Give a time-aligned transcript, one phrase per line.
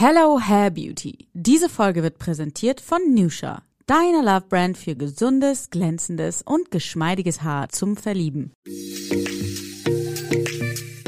[0.00, 1.26] Hello Hair Beauty.
[1.32, 7.68] Diese Folge wird präsentiert von Nusha, deiner Love Brand für gesundes, glänzendes und geschmeidiges Haar
[7.70, 8.52] zum Verlieben.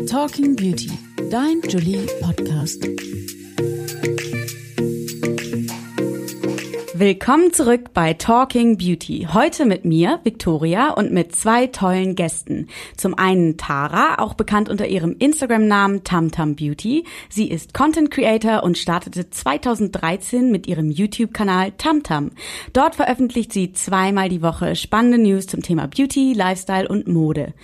[0.08, 0.90] Talking Beauty,
[1.30, 2.84] dein Julie Podcast.
[7.01, 9.26] Willkommen zurück bei Talking Beauty.
[9.33, 12.69] Heute mit mir, Victoria, und mit zwei tollen Gästen.
[12.94, 17.06] Zum einen Tara, auch bekannt unter ihrem Instagram-Namen Tamtam Beauty.
[17.30, 22.33] Sie ist Content Creator und startete 2013 mit ihrem YouTube-Kanal Tamtam.
[22.75, 27.55] Dort veröffentlicht sie zweimal die Woche spannende News zum Thema Beauty, Lifestyle und Mode.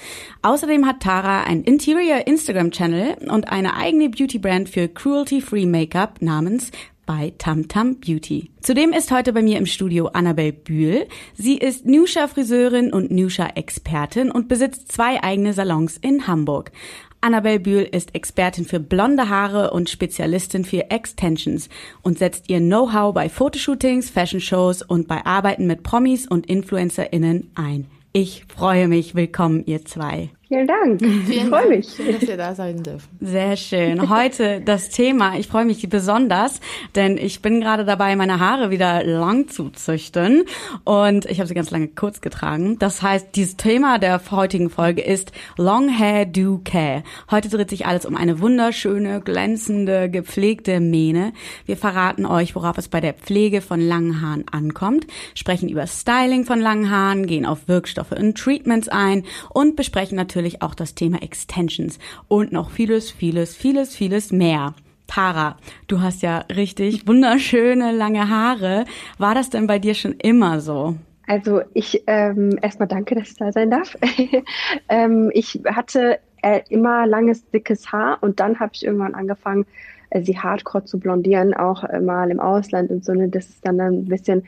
[0.41, 6.71] Außerdem hat Tara ein Interior Instagram-Channel und eine eigene Beauty-Brand für Cruelty-Free Make-up namens
[7.07, 8.51] bei Tamtam Beauty.
[8.61, 11.07] Zudem ist heute bei mir im Studio Annabelle Bühl.
[11.35, 16.73] Sie ist Nusha Friseurin und Nusha Expertin und besitzt zwei eigene Salons in Hamburg.
[17.21, 21.69] Annabelle Bühl ist Expertin für blonde Haare und Spezialistin für Extensions
[22.03, 27.51] und setzt ihr Know-how bei Fotoshootings, Fashion Shows und bei Arbeiten mit Promis und InfluencerInnen
[27.55, 27.87] ein.
[28.13, 29.15] Ich freue mich.
[29.15, 30.31] Willkommen, ihr zwei.
[30.49, 31.03] Vielen Dank.
[31.29, 33.09] ich freue mich, dass wir da sein dürfen.
[33.21, 34.09] Sehr schön.
[34.09, 35.37] Heute das Thema.
[35.37, 36.61] Ich freue mich besonders,
[36.95, 40.45] denn ich bin gerade dabei, meine Haare wieder lang zu züchten
[40.85, 42.79] und ich habe sie ganz lange kurz getragen.
[42.79, 47.03] Das heißt, dieses Thema der heutigen Folge ist Long Hair Do Care.
[47.29, 51.33] Heute dreht sich alles um eine wunderschöne, glänzende, gepflegte Mähne.
[51.65, 56.45] Wir verraten euch, worauf es bei der Pflege von langen Haaren ankommt, sprechen über Styling
[56.45, 60.95] von langen Haaren, gehen auf Wirkstoffe und Treatments ein und besprechen natürlich natürlich auch das
[60.95, 61.99] Thema Extensions
[62.29, 64.75] und noch vieles, vieles, vieles, vieles mehr.
[65.07, 65.57] Tara,
[65.87, 68.85] du hast ja richtig wunderschöne lange Haare.
[69.19, 70.97] War das denn bei dir schon immer so?
[71.27, 73.97] Also ich ähm, erstmal danke, dass ich da sein darf.
[74.89, 79.65] ähm, ich hatte äh, immer langes, dickes Haar und dann habe ich irgendwann angefangen,
[80.11, 83.15] äh, sie hardcore zu blondieren, auch äh, mal im Ausland und so.
[83.15, 84.45] Ne, das ist dann ein bisschen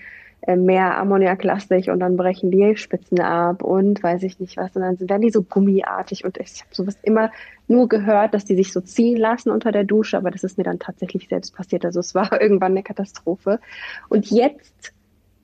[0.46, 4.74] mehr ammoniaklastig und dann brechen die Spitzen ab und weiß ich nicht was.
[4.76, 7.30] Und dann werden die so gummiartig und ich habe sowas immer
[7.66, 10.64] nur gehört, dass die sich so ziehen lassen unter der Dusche, aber das ist mir
[10.64, 11.84] dann tatsächlich selbst passiert.
[11.84, 13.60] Also es war irgendwann eine Katastrophe.
[14.08, 14.92] Und jetzt,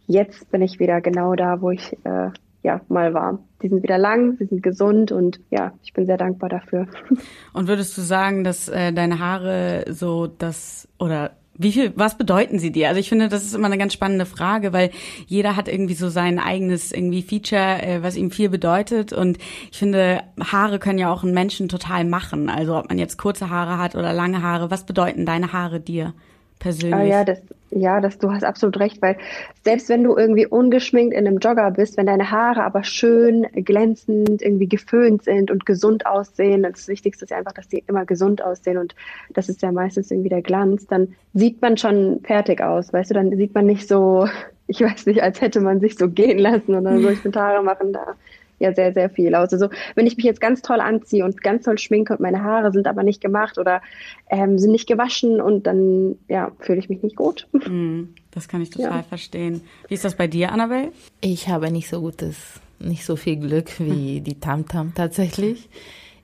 [0.06, 2.30] jetzt bin ich wieder genau da, wo ich äh,
[2.62, 3.40] ja mal war.
[3.62, 6.86] Die sind wieder lang, sie sind gesund und ja, ich bin sehr dankbar dafür.
[7.52, 12.58] Und würdest du sagen, dass äh, deine Haare so das oder wie viel, was bedeuten
[12.58, 12.88] sie dir?
[12.88, 14.90] Also ich finde, das ist immer eine ganz spannende Frage, weil
[15.26, 19.12] jeder hat irgendwie so sein eigenes irgendwie Feature, äh, was ihm viel bedeutet.
[19.12, 19.38] Und
[19.70, 22.48] ich finde, Haare können ja auch einen Menschen total machen.
[22.48, 26.12] Also ob man jetzt kurze Haare hat oder lange Haare, was bedeuten deine Haare dir?
[26.58, 26.94] Persönlich.
[26.94, 29.16] Ah, ja, das, ja, das, du hast absolut recht, weil
[29.64, 34.40] selbst wenn du irgendwie ungeschminkt in einem Jogger bist, wenn deine Haare aber schön glänzend
[34.40, 38.42] irgendwie geföhnt sind und gesund aussehen, das Wichtigste ist ja einfach, dass die immer gesund
[38.42, 38.94] aussehen und
[39.32, 43.14] das ist ja meistens irgendwie der Glanz, dann sieht man schon fertig aus, weißt du,
[43.14, 44.28] dann sieht man nicht so,
[44.66, 47.62] ich weiß nicht, als hätte man sich so gehen lassen oder so, ich bin Haare
[47.62, 48.14] machen da
[48.64, 49.52] ja sehr, sehr viel aus.
[49.52, 52.72] Also wenn ich mich jetzt ganz toll anziehe und ganz toll schminke und meine Haare
[52.72, 53.82] sind aber nicht gemacht oder
[54.28, 57.46] ähm, sind nicht gewaschen und dann ja, fühle ich mich nicht gut.
[57.52, 59.02] Mm, das kann ich total ja.
[59.02, 59.62] verstehen.
[59.88, 60.92] Wie ist das bei dir, Annabelle?
[61.20, 65.68] Ich habe nicht so gutes, nicht so viel Glück wie die Tamtam -Tam tatsächlich.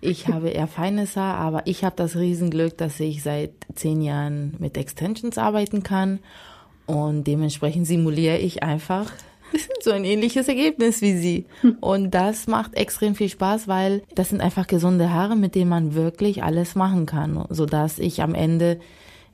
[0.02, 4.54] Ich habe eher feines Haar, aber ich habe das Riesenglück, dass ich seit zehn Jahren
[4.58, 6.20] mit Extensions arbeiten kann
[6.86, 9.12] und dementsprechend simuliere ich einfach
[9.80, 11.46] so ein ähnliches Ergebnis wie sie.
[11.80, 15.94] Und das macht extrem viel Spaß, weil das sind einfach gesunde Haare, mit denen man
[15.94, 18.80] wirklich alles machen kann, sodass ich am Ende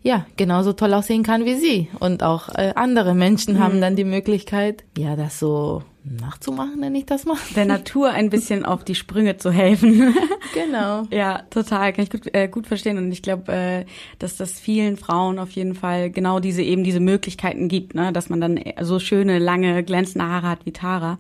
[0.03, 1.89] ja genauso toll aussehen kann wie sie.
[1.99, 3.59] Und auch äh, andere Menschen mhm.
[3.59, 7.37] haben dann die Möglichkeit, ja, das so nachzumachen, nenne ich das mal.
[7.55, 10.15] Der Natur ein bisschen auf die Sprünge zu helfen.
[10.55, 11.03] Genau.
[11.11, 12.97] ja, total, kann ich gut, äh, gut verstehen.
[12.97, 13.85] Und ich glaube, äh,
[14.19, 18.11] dass das vielen Frauen auf jeden Fall genau diese eben diese Möglichkeiten gibt, ne?
[18.11, 21.19] dass man dann so schöne, lange, glänzende Haare hat wie Tara.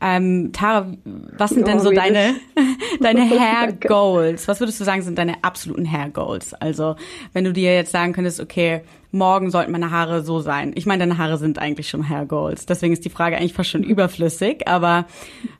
[0.00, 2.36] Ähm, Tara, was sind oh, denn so deine,
[3.00, 4.48] deine Hair Goals?
[4.48, 6.54] Was würdest du sagen, sind deine absoluten Hair Goals?
[6.54, 6.96] Also,
[7.34, 10.72] wenn du dir jetzt sagen könntest, okay, morgen sollten meine Haare so sein.
[10.74, 12.66] Ich meine, deine Haare sind eigentlich schon Hair Goals.
[12.66, 14.68] Deswegen ist die Frage eigentlich fast schon überflüssig.
[14.68, 15.06] Aber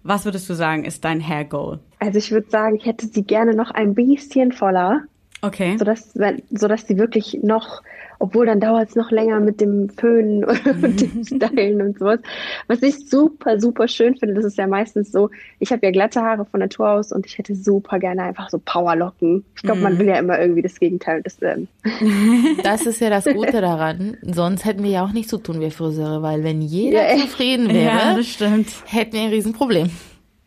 [0.02, 1.78] was würdest du sagen, ist dein Hair Goal?
[1.99, 5.02] Also ich würde sagen, ich hätte sie gerne noch ein bisschen voller.
[5.40, 5.76] Okay.
[5.79, 6.14] Sodass,
[6.50, 7.82] sodass sie wirklich noch
[8.19, 12.20] obwohl dann dauert es noch länger mit dem Föhnen oder mit dem Stylen und sowas.
[12.67, 16.23] Was ich super, super schön finde, das ist ja meistens so, ich habe ja glatte
[16.23, 19.44] Haare von Natur aus und ich hätte super gerne einfach so Powerlocken.
[19.56, 19.99] Ich glaube, man mhm.
[19.99, 21.23] will ja immer irgendwie das Gegenteil.
[21.23, 21.69] Das, ähm.
[22.62, 24.17] das ist ja das Gute daran.
[24.23, 27.69] Sonst hätten wir ja auch nicht so tun wie Friseure, weil wenn jeder ja, zufrieden
[27.69, 29.90] wäre, ja, hätten wir ein Riesenproblem.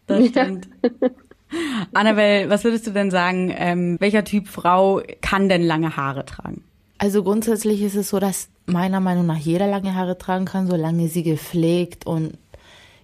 [0.08, 0.68] Das stimmt.
[0.84, 1.10] Ja.
[1.94, 6.64] Annabelle, was würdest du denn sagen, ähm, welcher Typ Frau kann denn lange Haare tragen?
[6.98, 11.08] Also grundsätzlich ist es so, dass meiner Meinung nach jeder lange Haare tragen kann, solange
[11.08, 12.38] sie gepflegt und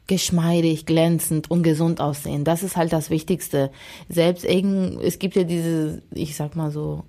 [0.06, 2.44] geschmeidig, glänzend und gesund aussehen.
[2.44, 3.72] Das ist halt das Wichtigste.
[4.08, 7.04] Selbst irgend, es gibt ja diese, ich sag mal so,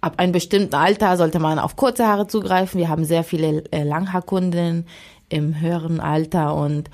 [0.00, 2.78] ab einem bestimmten Alter sollte man auf kurze Haare zugreifen.
[2.78, 4.86] Wir haben sehr viele äh, Langhaarkunden
[5.28, 6.88] im höheren Alter und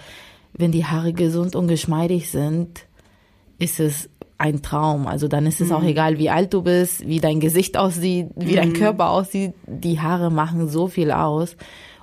[0.53, 2.88] wenn die Haare gesund und geschmeidig sind,
[3.59, 4.09] ist es
[4.39, 5.07] ein Traum.
[5.07, 5.75] Also dann ist es mhm.
[5.75, 8.57] auch egal, wie alt du bist, wie dein Gesicht aussieht, wie mhm.
[8.57, 9.55] dein Körper aussieht.
[9.67, 11.57] Die Haare machen so viel aus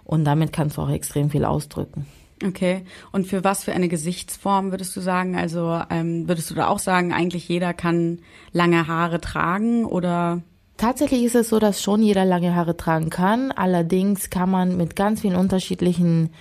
[0.03, 2.05] und damit kannst du auch extrem viel ausdrücken.
[2.43, 2.83] Okay.
[3.13, 5.37] Und für was für eine Gesichtsform würdest du sagen?
[5.37, 8.19] Also ähm, würdest du da auch sagen, eigentlich jeder kann
[8.51, 10.41] lange Haare tragen oder?
[10.75, 13.53] Tatsächlich ist es so, dass schon jeder lange Haare tragen kann.
[13.53, 16.31] Allerdings kann man mit ganz vielen unterschiedlichen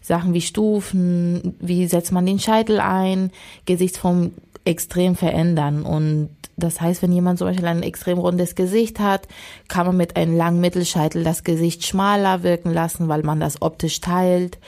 [0.00, 3.30] Sachen wie Stufen, wie setzt man den Scheitel ein,
[3.64, 4.32] Gesichtsform
[4.64, 5.82] extrem verändern.
[5.82, 9.26] Und das heißt, wenn jemand zum Beispiel ein extrem rundes Gesicht hat,
[9.68, 14.00] kann man mit einem langen Mittelscheitel das Gesicht schmaler wirken lassen, weil man das optisch
[14.00, 14.58] teilt.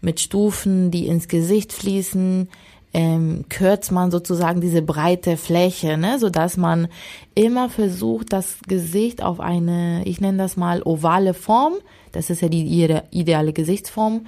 [0.00, 2.48] Mit Stufen, die ins Gesicht fließen,
[2.92, 6.88] ähm, kürzt man sozusagen diese breite Fläche, ne, so dass man
[7.34, 11.74] immer versucht, das Gesicht auf eine, ich nenne das mal ovale Form,
[12.12, 14.26] das ist ja die ideale Gesichtsform,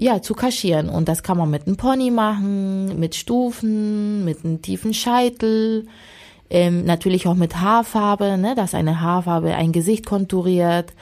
[0.00, 0.88] ja, zu kaschieren.
[0.88, 5.86] Und das kann man mit einem Pony machen, mit Stufen, mit einem tiefen Scheitel,
[6.48, 10.94] ähm, natürlich auch mit Haarfarbe, ne, dass eine Haarfarbe ein Gesicht konturiert.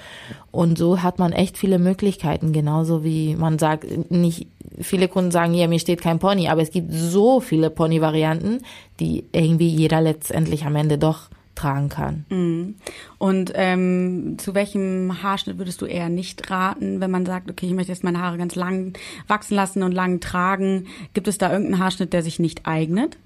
[0.50, 4.48] Und so hat man echt viele Möglichkeiten, genauso wie man sagt, nicht,
[4.80, 8.62] viele Kunden sagen, ja, mir steht kein Pony, aber es gibt so viele Pony-Varianten,
[8.98, 12.24] die irgendwie jeder letztendlich am Ende doch tragen kann.
[12.30, 12.76] Mhm.
[13.18, 17.74] Und ähm, zu welchem Haarschnitt würdest du eher nicht raten, wenn man sagt, okay, ich
[17.74, 18.96] möchte jetzt meine Haare ganz lang
[19.26, 20.86] wachsen lassen und lang tragen?
[21.14, 23.18] Gibt es da irgendeinen Haarschnitt, der sich nicht eignet?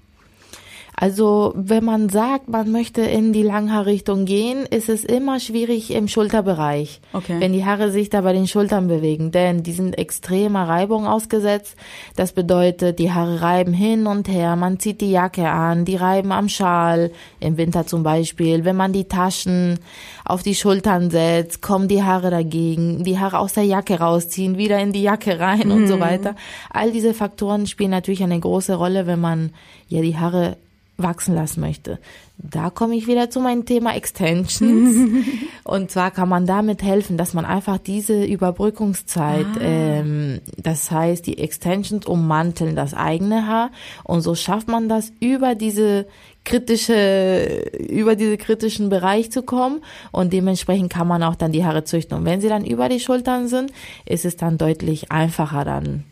[1.03, 6.07] Also wenn man sagt, man möchte in die Langhaarrichtung gehen, ist es immer schwierig im
[6.07, 7.41] Schulterbereich, okay.
[7.41, 11.75] wenn die Haare sich da bei den Schultern bewegen, denn die sind extremer Reibung ausgesetzt.
[12.15, 16.31] Das bedeutet, die Haare reiben hin und her, man zieht die Jacke an, die reiben
[16.31, 17.11] am Schal,
[17.41, 18.63] im Winter zum Beispiel.
[18.63, 19.79] Wenn man die Taschen
[20.23, 24.79] auf die Schultern setzt, kommen die Haare dagegen, die Haare aus der Jacke rausziehen, wieder
[24.79, 25.71] in die Jacke rein mhm.
[25.73, 25.99] und so mhm.
[25.99, 26.35] weiter.
[26.69, 29.51] All diese Faktoren spielen natürlich eine große Rolle, wenn man
[29.89, 30.55] ja die Haare
[30.97, 31.99] wachsen lassen möchte.
[32.37, 35.11] Da komme ich wieder zu meinem Thema Extensions.
[35.63, 39.61] und zwar kann man damit helfen, dass man einfach diese Überbrückungszeit, ah.
[39.61, 43.71] ähm, das heißt, die Extensions ummanteln das eigene Haar
[44.03, 46.05] und so schafft man das über diese
[46.43, 49.81] kritische, über diese kritischen Bereich zu kommen
[50.11, 52.17] und dementsprechend kann man auch dann die Haare züchten.
[52.17, 53.71] Und wenn sie dann über die Schultern sind,
[54.05, 56.03] ist es dann deutlich einfacher dann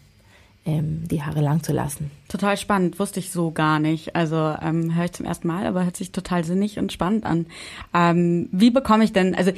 [0.65, 2.11] ähm, die Haare lang zu lassen.
[2.27, 4.15] Total spannend, wusste ich so gar nicht.
[4.15, 7.47] Also ähm, höre ich zum ersten Mal, aber hört sich total sinnig und spannend an.
[7.93, 9.51] Ähm, wie bekomme ich denn, also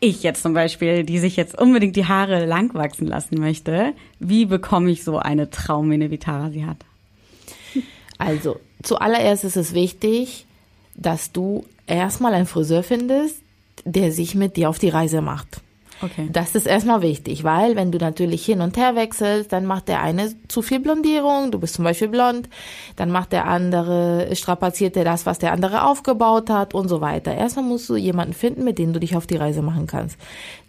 [0.00, 4.46] ich jetzt zum Beispiel, die sich jetzt unbedingt die Haare lang wachsen lassen möchte, wie
[4.46, 6.78] bekomme ich so eine Traummähne, wie Tara sie hat?
[8.18, 10.46] Also zuallererst ist es wichtig,
[10.94, 13.36] dass du erstmal einen Friseur findest,
[13.84, 15.60] der sich mit dir auf die Reise macht.
[16.02, 16.28] Okay.
[16.30, 20.02] Das ist erstmal wichtig, weil wenn du natürlich hin und her wechselst, dann macht der
[20.02, 22.48] eine zu viel Blondierung, du bist zum Beispiel blond,
[22.96, 27.34] dann macht der andere, strapaziert er das, was der andere aufgebaut hat und so weiter.
[27.34, 30.18] Erstmal musst du jemanden finden, mit dem du dich auf die Reise machen kannst.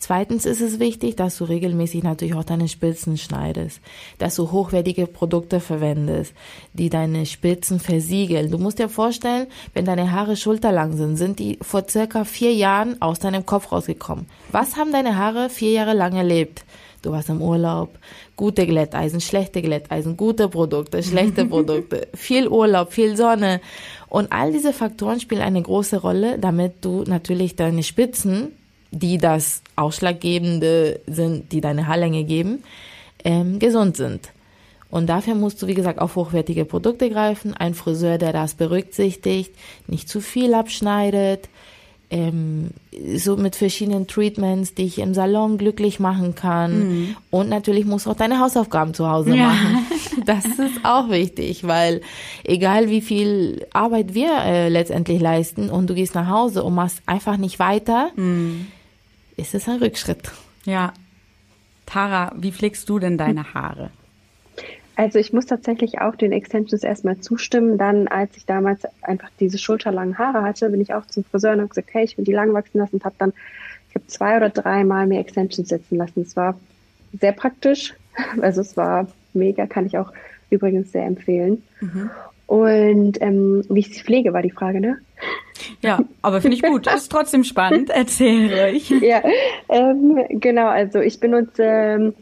[0.05, 3.81] Zweitens ist es wichtig, dass du regelmäßig natürlich auch deine Spitzen schneidest,
[4.19, 6.35] dass du hochwertige Produkte verwendest,
[6.73, 8.51] die deine Spitzen versiegeln.
[8.51, 13.01] Du musst dir vorstellen, wenn deine Haare schulterlang sind, sind die vor circa vier Jahren
[13.01, 14.27] aus deinem Kopf rausgekommen.
[14.51, 16.65] Was haben deine Haare vier Jahre lang erlebt.
[17.01, 17.97] Du warst im Urlaub,
[18.35, 23.59] gute Glätteisen, schlechte Glätteisen, gute Produkte, schlechte Produkte, viel Urlaub, viel Sonne.
[24.07, 28.51] Und all diese Faktoren spielen eine große Rolle, damit du natürlich deine Spitzen,
[28.95, 32.63] die das Ausschlaggebende sind, die deine Haarlänge geben,
[33.23, 34.29] ähm, gesund sind.
[34.89, 37.53] Und dafür musst du, wie gesagt, auf hochwertige Produkte greifen.
[37.53, 39.53] Ein Friseur, der das berücksichtigt,
[39.87, 41.49] nicht zu viel abschneidet,
[42.09, 42.69] ähm,
[43.15, 46.79] so mit verschiedenen Treatments, die ich im Salon glücklich machen kann.
[46.79, 47.15] Mhm.
[47.31, 49.47] Und natürlich musst du auch deine Hausaufgaben zu Hause ja.
[49.47, 49.85] machen.
[50.25, 52.01] Das ist auch wichtig, weil
[52.45, 57.01] egal wie viel Arbeit wir äh, letztendlich leisten und du gehst nach Hause und machst
[57.05, 58.67] einfach nicht weiter, mhm.
[59.37, 60.31] Ist es ein Rückschritt.
[60.65, 60.93] Ja.
[61.85, 63.91] Tara, wie pflegst du denn deine Haare?
[64.95, 67.77] Also ich muss tatsächlich auch den Extensions erstmal zustimmen.
[67.77, 71.59] Dann, als ich damals einfach diese schulterlangen Haare hatte, bin ich auch zum Friseur und
[71.59, 73.33] habe gesagt, hey, ich will die lang wachsen lassen und habe dann,
[73.89, 76.21] ich habe zwei oder dreimal mir Extensions setzen lassen.
[76.21, 76.59] Es war
[77.19, 77.93] sehr praktisch.
[78.41, 80.13] Also es war mega, kann ich auch
[80.49, 81.63] übrigens sehr empfehlen.
[81.81, 82.09] Mhm.
[82.47, 84.99] Und ähm, wie ich sie pflege, war die Frage, ne?
[85.81, 86.87] Ja, aber finde ich gut.
[86.87, 87.89] Ist trotzdem spannend.
[87.89, 88.89] Erzähl ruhig.
[89.01, 89.21] Ja,
[89.69, 90.67] ähm, genau.
[90.67, 92.13] Also ich benutze ähm,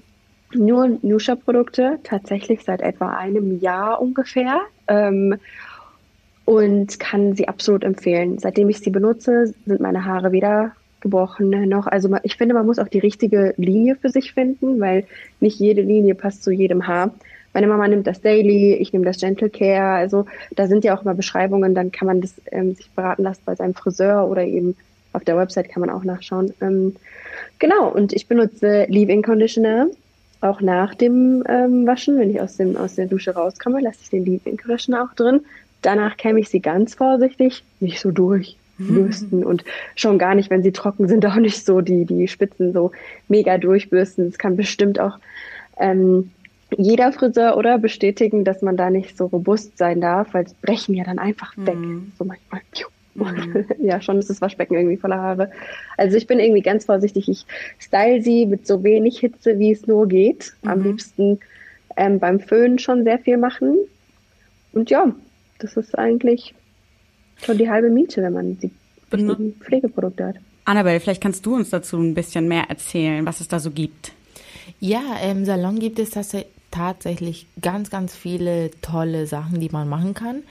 [0.54, 5.36] nur Nusha-Produkte tatsächlich seit etwa einem Jahr ungefähr ähm,
[6.46, 8.38] und kann sie absolut empfehlen.
[8.38, 11.88] Seitdem ich sie benutze, sind meine Haare weder gebrochen noch.
[11.88, 15.06] Also ich finde, man muss auch die richtige Linie für sich finden, weil
[15.40, 17.14] nicht jede Linie passt zu jedem Haar.
[17.54, 19.94] Meine Mama nimmt das Daily, ich nehme das Gentle Care.
[19.96, 23.42] Also da sind ja auch immer Beschreibungen, dann kann man das ähm, sich beraten lassen
[23.46, 24.76] bei seinem Friseur oder eben
[25.14, 26.54] auf der Website kann man auch nachschauen.
[26.62, 26.96] Ähm,
[27.60, 29.88] genau, und ich benutze Leave-In Conditioner
[30.42, 32.20] auch nach dem ähm, Waschen.
[32.20, 35.42] Wenn ich aus, dem, aus der Dusche rauskomme, lasse ich den Leave-In Conditioner auch drin.
[35.82, 39.46] Danach kämme ich sie ganz vorsichtig, nicht so durchbürsten mhm.
[39.46, 39.64] und
[39.96, 42.92] schon gar nicht, wenn sie trocken sind, auch nicht so die, die Spitzen so
[43.28, 44.28] mega durchbürsten.
[44.28, 45.18] Es kann bestimmt auch
[45.80, 46.32] ähm,
[46.78, 50.96] jeder Friseur oder bestätigen, dass man da nicht so robust sein darf, weil es brechen
[50.96, 51.76] ja dann einfach weg.
[51.76, 52.12] Mhm.
[52.18, 52.62] So manchmal.
[53.16, 53.66] Mhm.
[53.86, 55.52] ja, schon ist das Waschbecken irgendwie voller Haare.
[55.98, 57.30] Also ich bin irgendwie ganz vorsichtig.
[57.30, 57.46] Ich
[57.80, 60.54] style sie mit so wenig Hitze, wie es nur geht.
[60.62, 60.70] Mhm.
[60.70, 61.40] Am liebsten
[61.96, 63.78] ähm, beim Föhn schon sehr viel machen.
[64.72, 65.14] Und ja,
[65.60, 66.56] das ist eigentlich
[67.44, 68.72] schon die halbe Miete, wenn man die
[69.62, 70.36] Pflegeprodukte hat.
[70.66, 74.14] Annabelle, vielleicht kannst du uns dazu ein bisschen mehr erzählen, was es da so gibt.
[74.80, 76.12] Ja, im Salon gibt es
[76.74, 80.44] tatsächlich ganz, ganz viele tolle Sachen, die man machen kann.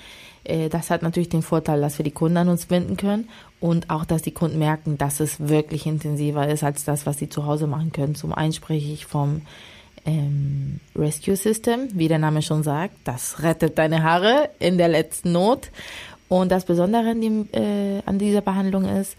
[0.45, 3.29] Äh, das hat natürlich den Vorteil, dass wir die Kunden an uns binden können
[3.61, 7.29] und auch, dass die Kunden merken, dass es wirklich intensiver ist als das, was sie
[7.29, 8.14] zu Hause machen können.
[8.14, 9.43] Zum einen spreche ich vom
[10.07, 12.95] ähm, Rescue System, wie der Name schon sagt.
[13.05, 15.71] Das rettet deine Haare in der letzten Not.
[16.29, 19.17] Und das Besondere an, dem, äh, an dieser Behandlung ist,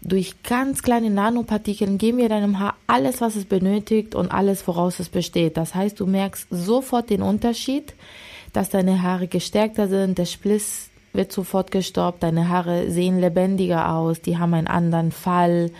[0.00, 5.00] durch ganz kleine Nanopartikel geben wir deinem Haar alles, was es benötigt und alles, woraus
[5.00, 5.56] es besteht.
[5.56, 7.94] Das heißt, du merkst sofort den Unterschied,
[8.52, 14.20] dass deine Haare gestärkter sind, der Spliss wird sofort gestoppt, deine Haare sehen lebendiger aus,
[14.20, 15.70] die haben einen anderen Fall,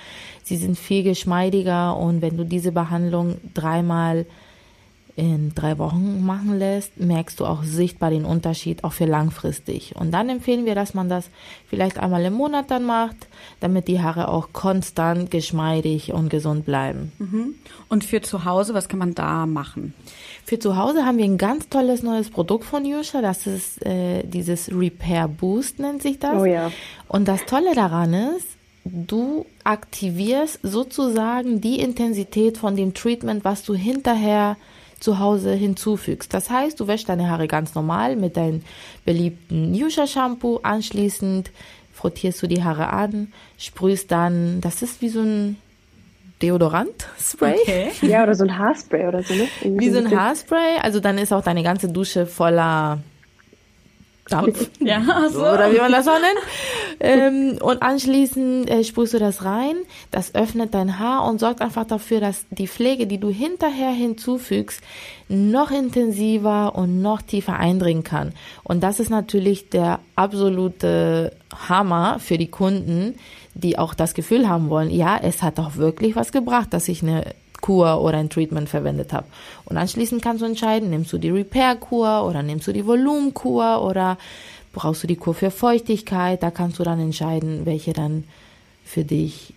[0.43, 4.27] sie sind viel geschmeidiger und wenn du diese Behandlung dreimal
[5.19, 9.97] in drei Wochen machen lässt, merkst du auch sichtbar den Unterschied, auch für langfristig.
[9.97, 11.29] Und dann empfehlen wir, dass man das
[11.67, 13.17] vielleicht einmal im Monat dann macht,
[13.59, 17.11] damit die Haare auch konstant geschmeidig und gesund bleiben.
[17.19, 17.57] Mhm.
[17.89, 19.93] Und für zu Hause, was kann man da machen?
[20.45, 23.21] Für zu Hause haben wir ein ganz tolles neues Produkt von Yusha.
[23.21, 26.41] Das ist äh, dieses Repair Boost, nennt sich das.
[26.41, 26.71] Oh ja.
[27.09, 28.47] Und das Tolle daran ist,
[28.85, 34.57] du aktivierst sozusagen die Intensität von dem Treatment, was du hinterher
[35.00, 36.33] zu Hause hinzufügst.
[36.35, 38.62] Das heißt, du wäschst deine Haare ganz normal mit deinem
[39.05, 40.61] beliebten Yusha Shampoo.
[40.62, 41.50] Anschließend
[41.93, 45.57] frottierst du die Haare an, sprühst dann, das ist wie so ein
[46.43, 47.57] Deodorant-Spray.
[47.62, 47.90] Okay.
[48.02, 49.49] Ja, oder so ein Haarspray oder so, ne?
[49.62, 50.78] Wie so ein Haarspray.
[50.83, 52.99] Also dann ist auch deine ganze Dusche voller
[54.28, 54.70] Dampf.
[54.80, 55.40] ja, so.
[55.40, 56.38] Oder wie man das auch nennt.
[57.00, 59.76] Ähm, und anschließend äh, sprühst du das rein.
[60.11, 64.80] Das öffnet dein Haar und sorgt einfach dafür, dass die Pflege, die du hinterher hinzufügst,
[65.28, 68.32] noch intensiver und noch tiefer eindringen kann.
[68.64, 71.32] Und das ist natürlich der absolute
[71.68, 73.14] Hammer für die Kunden,
[73.54, 77.02] die auch das Gefühl haben wollen, ja, es hat auch wirklich was gebracht, dass ich
[77.02, 77.25] eine
[77.61, 79.27] Kur oder ein Treatment verwendet habe.
[79.65, 84.19] Und anschließend kannst du entscheiden, nimmst du die Repair-Kur oder nimmst du die Volumenkur oder
[84.73, 86.43] brauchst du die Kur für Feuchtigkeit.
[86.43, 88.25] Da kannst du dann entscheiden, welche dann
[88.85, 89.55] für dich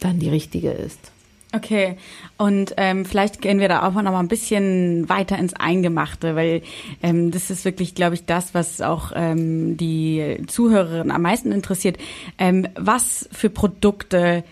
[0.00, 1.12] dann die richtige ist.
[1.54, 1.96] Okay,
[2.36, 6.60] und ähm, vielleicht gehen wir da auch noch mal ein bisschen weiter ins Eingemachte, weil
[7.02, 11.96] ähm, das ist wirklich, glaube ich, das, was auch ähm, die Zuhörerin am meisten interessiert.
[12.36, 14.44] Ähm, was für Produkte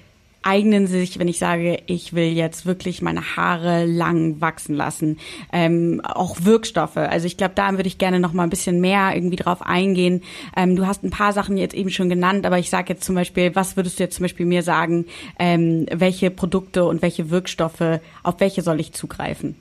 [0.46, 5.18] eignen sich, wenn ich sage, ich will jetzt wirklich meine Haare lang wachsen lassen.
[5.52, 6.96] Ähm, auch Wirkstoffe.
[6.96, 10.22] Also ich glaube, da würde ich gerne noch mal ein bisschen mehr irgendwie drauf eingehen.
[10.56, 13.16] Ähm, du hast ein paar Sachen jetzt eben schon genannt, aber ich sage jetzt zum
[13.16, 15.06] Beispiel, was würdest du jetzt zum Beispiel mir sagen,
[15.38, 19.56] ähm, welche Produkte und welche Wirkstoffe, auf welche soll ich zugreifen?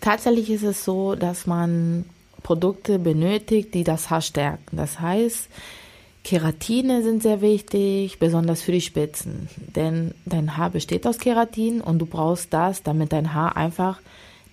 [0.00, 2.06] Tatsächlich ist es so, dass man
[2.42, 4.76] Produkte benötigt, die das Haar stärken.
[4.76, 5.48] Das heißt,
[6.24, 11.98] Keratine sind sehr wichtig, besonders für die Spitzen, denn dein Haar besteht aus Keratin und
[11.98, 14.00] du brauchst das, damit dein Haar einfach,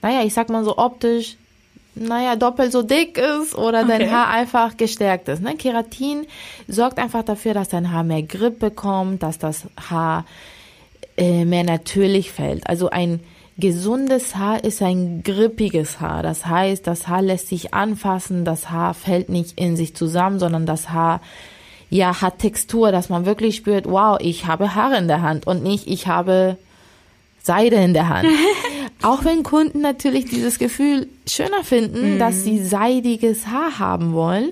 [0.02, 1.38] naja, ich sag mal so optisch,
[1.94, 4.00] naja, doppelt so dick ist oder okay.
[4.00, 5.42] dein Haar einfach gestärkt ist.
[5.42, 5.56] Ne?
[5.56, 6.26] Keratin
[6.68, 10.26] sorgt einfach dafür, dass dein Haar mehr Grip bekommt, dass das Haar
[11.18, 12.68] äh, mehr natürlich fällt.
[12.68, 13.20] Also ein
[13.58, 16.24] gesundes Haar ist ein grippiges Haar.
[16.24, 20.66] Das heißt, das Haar lässt sich anfassen, das Haar fällt nicht in sich zusammen, sondern
[20.66, 21.22] das Haar
[21.90, 25.64] ja, hat Textur, dass man wirklich spürt, wow, ich habe Haare in der Hand und
[25.64, 26.58] nicht, ich habe
[27.42, 28.28] Seide in der Hand.
[29.02, 32.20] Auch wenn Kunden natürlich dieses Gefühl schöner finden, mhm.
[32.20, 34.52] dass sie seidiges Haar haben wollen,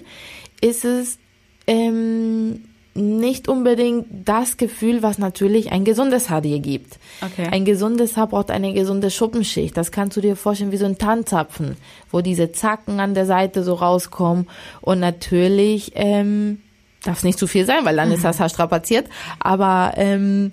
[0.61, 1.19] ist es
[1.67, 2.63] ähm,
[2.95, 6.97] nicht unbedingt das Gefühl, was natürlich ein gesundes Haar dir gibt.
[7.21, 7.47] Okay.
[7.51, 9.77] Ein gesundes Haar braucht eine gesunde Schuppenschicht.
[9.77, 11.77] Das kannst du dir vorstellen wie so ein Tanzapfen,
[12.09, 14.47] wo diese Zacken an der Seite so rauskommen.
[14.81, 16.61] Und natürlich ähm,
[17.07, 19.07] darf es nicht zu viel sein, weil dann ist das Haar strapaziert.
[19.39, 20.51] Aber ähm,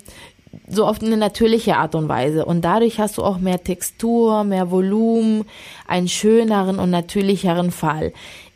[0.67, 2.45] so auf eine natürliche Art und Weise.
[2.45, 5.45] Und dadurch hast du auch mehr Textur, mehr Volumen,
[5.87, 8.13] einen schöneren und natürlicheren Fall.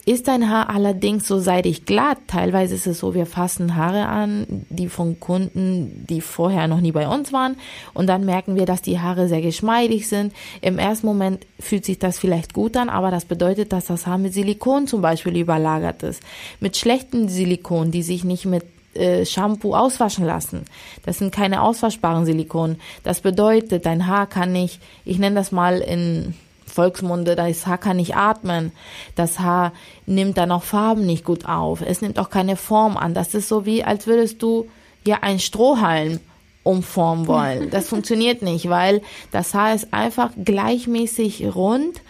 [0.10, 4.66] Ist dein Haar allerdings so seidig glatt, teilweise ist es so, wir fassen Haare an,
[4.72, 7.58] die von Kunden, die vorher noch nie bei uns waren,
[7.94, 10.34] und dann merken wir, dass die Haare sehr geschmeidig sind.
[10.62, 14.18] Im ersten Moment fühlt sich das vielleicht gut an, aber das bedeutet, dass das Haar
[14.18, 16.24] mit Silikon zum Beispiel überlagert ist.
[16.60, 18.64] Mit schlechten Silikon, die sich nicht mit
[18.96, 20.66] äh, Shampoo auswaschen lassen.
[21.06, 22.78] Das sind keine auswaschbaren Silikon.
[23.04, 26.34] Das bedeutet, dein Haar kann nicht, ich nenne das mal in
[26.70, 28.72] Volksmunde, das Haar kann nicht atmen.
[29.16, 29.74] Das Haar
[30.06, 31.82] nimmt dann auch Farben nicht gut auf.
[31.82, 33.14] Es nimmt auch keine Form an.
[33.14, 34.68] Das ist so wie, als würdest du
[35.06, 36.20] ja ein Strohhalm
[36.64, 37.70] umformen wollen.
[37.70, 42.02] Das funktioniert nicht, weil das Haar ist einfach gleichmäßig rund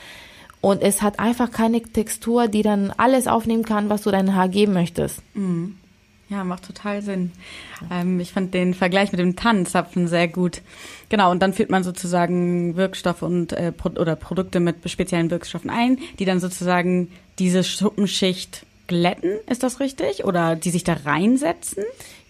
[0.61, 4.49] und es hat einfach keine Textur, die dann alles aufnehmen kann, was du deinem Haar
[4.49, 5.21] geben möchtest.
[5.33, 5.77] Mhm.
[6.29, 7.31] Ja, macht total Sinn.
[7.91, 10.61] Ähm, ich fand den Vergleich mit dem Tannenzapfen sehr gut.
[11.09, 15.71] Genau, und dann führt man sozusagen Wirkstoffe und äh, Pro oder Produkte mit speziellen Wirkstoffen
[15.71, 17.09] ein, die dann sozusagen
[17.39, 20.25] diese Schuppenschicht glätten, ist das richtig?
[20.25, 21.83] Oder die sich da reinsetzen?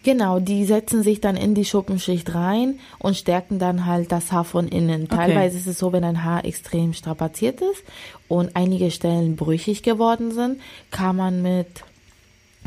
[0.04, 4.46] Genau, die setzen sich dann in die Schuppenschicht rein und stärken dann halt das Haar
[4.46, 5.04] von innen.
[5.04, 5.16] Okay.
[5.16, 7.84] Teilweise ist es so, wenn ein Haar extrem strapaziert ist
[8.30, 11.68] und einige Stellen brüchig geworden sind, kann man mit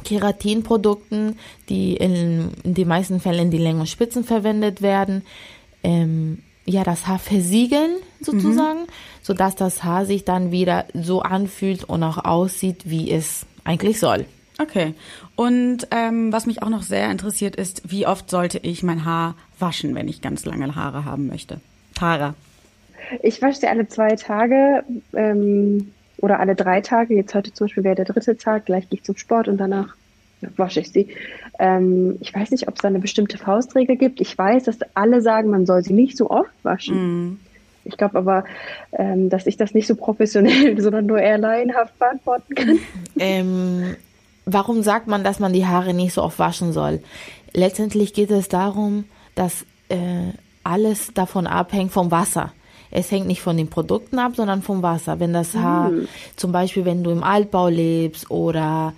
[0.02, 5.23] Keratinprodukten, die in, in den meisten Fällen in die Längen und Spitzen verwendet werden,
[5.82, 8.92] ähm, ja, das Haar versiegeln sozusagen, mhm.
[9.23, 14.26] sodass das Haar sich dann wieder so anfühlt und auch aussieht, wie es eigentlich soll.
[14.61, 14.94] Okay.
[15.35, 19.35] Und ähm, was mich auch noch sehr interessiert ist, wie oft sollte ich mein Haar
[19.59, 21.61] waschen, wenn ich ganz lange Haare haben möchte?
[21.94, 22.35] Tara.
[23.23, 24.85] Ich wasche sie alle zwei Tage.
[25.14, 27.14] Ähm, oder alle drei Tage.
[27.14, 29.94] Jetzt heute zum Beispiel wäre der dritte Tag, gleich gehe ich zum Sport und danach
[30.56, 31.08] wasche ich sie.
[31.58, 34.20] Ähm, ich weiß nicht, ob es da eine bestimmte Faustregel gibt.
[34.20, 37.28] Ich weiß, dass alle sagen, man soll sie nicht so oft waschen.
[37.28, 37.40] Mm.
[37.85, 38.44] Ich glaube aber,
[38.92, 42.78] ähm, dass ich das nicht so professionell, sondern nur eher laienhaft beantworten kann.
[43.18, 43.96] Ähm,
[44.44, 47.00] warum sagt man, dass man die Haare nicht so oft waschen soll?
[47.52, 49.04] Letztendlich geht es darum,
[49.35, 50.32] dass äh,
[50.64, 52.52] alles davon abhängt vom Wasser.
[52.92, 55.18] Es hängt nicht von den Produkten ab, sondern vom Wasser.
[55.18, 56.09] Wenn das Haar, mhm.
[56.37, 58.92] zum Beispiel, wenn du im Altbau lebst oder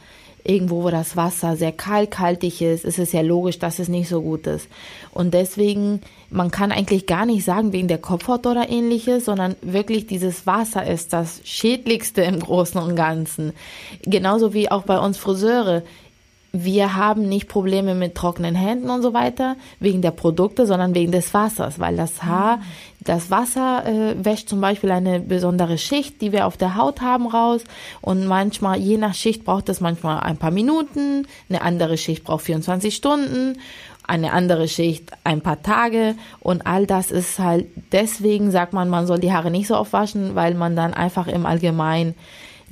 [0.45, 4.21] irgendwo, wo das Wasser sehr kalkhaltig ist, ist es ja logisch, dass es nicht so
[4.21, 4.69] gut ist.
[5.11, 10.07] Und deswegen, man kann eigentlich gar nicht sagen wegen der Kopfhaut oder ähnliches, sondern wirklich
[10.07, 13.55] dieses Wasser ist das Schädlichste im Großen und Ganzen.
[14.03, 15.83] Genauso wie auch bei uns Friseure
[16.57, 21.11] wir haben nicht Probleme mit trockenen Händen und so weiter wegen der Produkte, sondern wegen
[21.11, 22.61] des Wassers, weil das Haar,
[23.01, 27.27] das Wasser äh, wäscht zum Beispiel eine besondere Schicht, die wir auf der Haut haben,
[27.27, 27.65] raus.
[28.01, 32.45] Und manchmal, je nach Schicht braucht es manchmal ein paar Minuten, eine andere Schicht braucht
[32.45, 33.59] 24 Stunden,
[34.07, 36.15] eine andere Schicht ein paar Tage.
[36.39, 39.93] Und all das ist halt, deswegen sagt man, man soll die Haare nicht so oft
[39.93, 42.15] waschen, weil man dann einfach im Allgemeinen,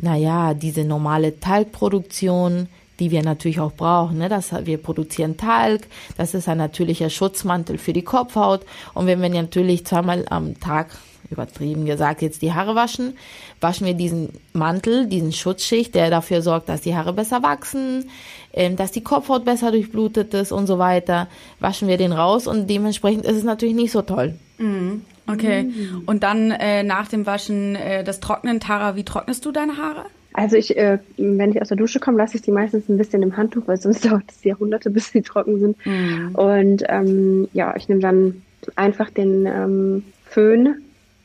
[0.01, 2.69] naja, diese normale Talgproduktion,
[3.03, 4.19] die wir natürlich auch brauchen.
[4.19, 4.29] Ne?
[4.29, 8.61] Das, wir produzieren Talg, das ist ein natürlicher Schutzmantel für die Kopfhaut.
[8.95, 10.97] Und wenn wir natürlich zweimal am Tag,
[11.31, 13.17] übertrieben gesagt, jetzt die Haare waschen,
[13.61, 18.09] waschen wir diesen Mantel, diesen Schutzschicht, der dafür sorgt, dass die Haare besser wachsen,
[18.53, 21.27] ähm, dass die Kopfhaut besser durchblutet ist und so weiter,
[21.59, 24.35] waschen wir den raus und dementsprechend ist es natürlich nicht so toll.
[24.59, 25.03] Mhm.
[25.27, 25.65] Okay.
[25.65, 26.03] Mhm.
[26.07, 30.05] Und dann äh, nach dem Waschen äh, das Trocknen, Tara, wie trocknest du deine Haare?
[30.35, 33.23] Also ich, äh, wenn ich aus der Dusche komme, lasse ich die meistens ein bisschen
[33.23, 35.87] im Handtuch, weil sonst dauert es Jahrhunderte, bis sie trocken sind.
[35.87, 36.35] Mhm.
[36.35, 38.43] Und ähm, ja, ich nehme dann
[38.77, 40.77] einfach den ähm, Föhn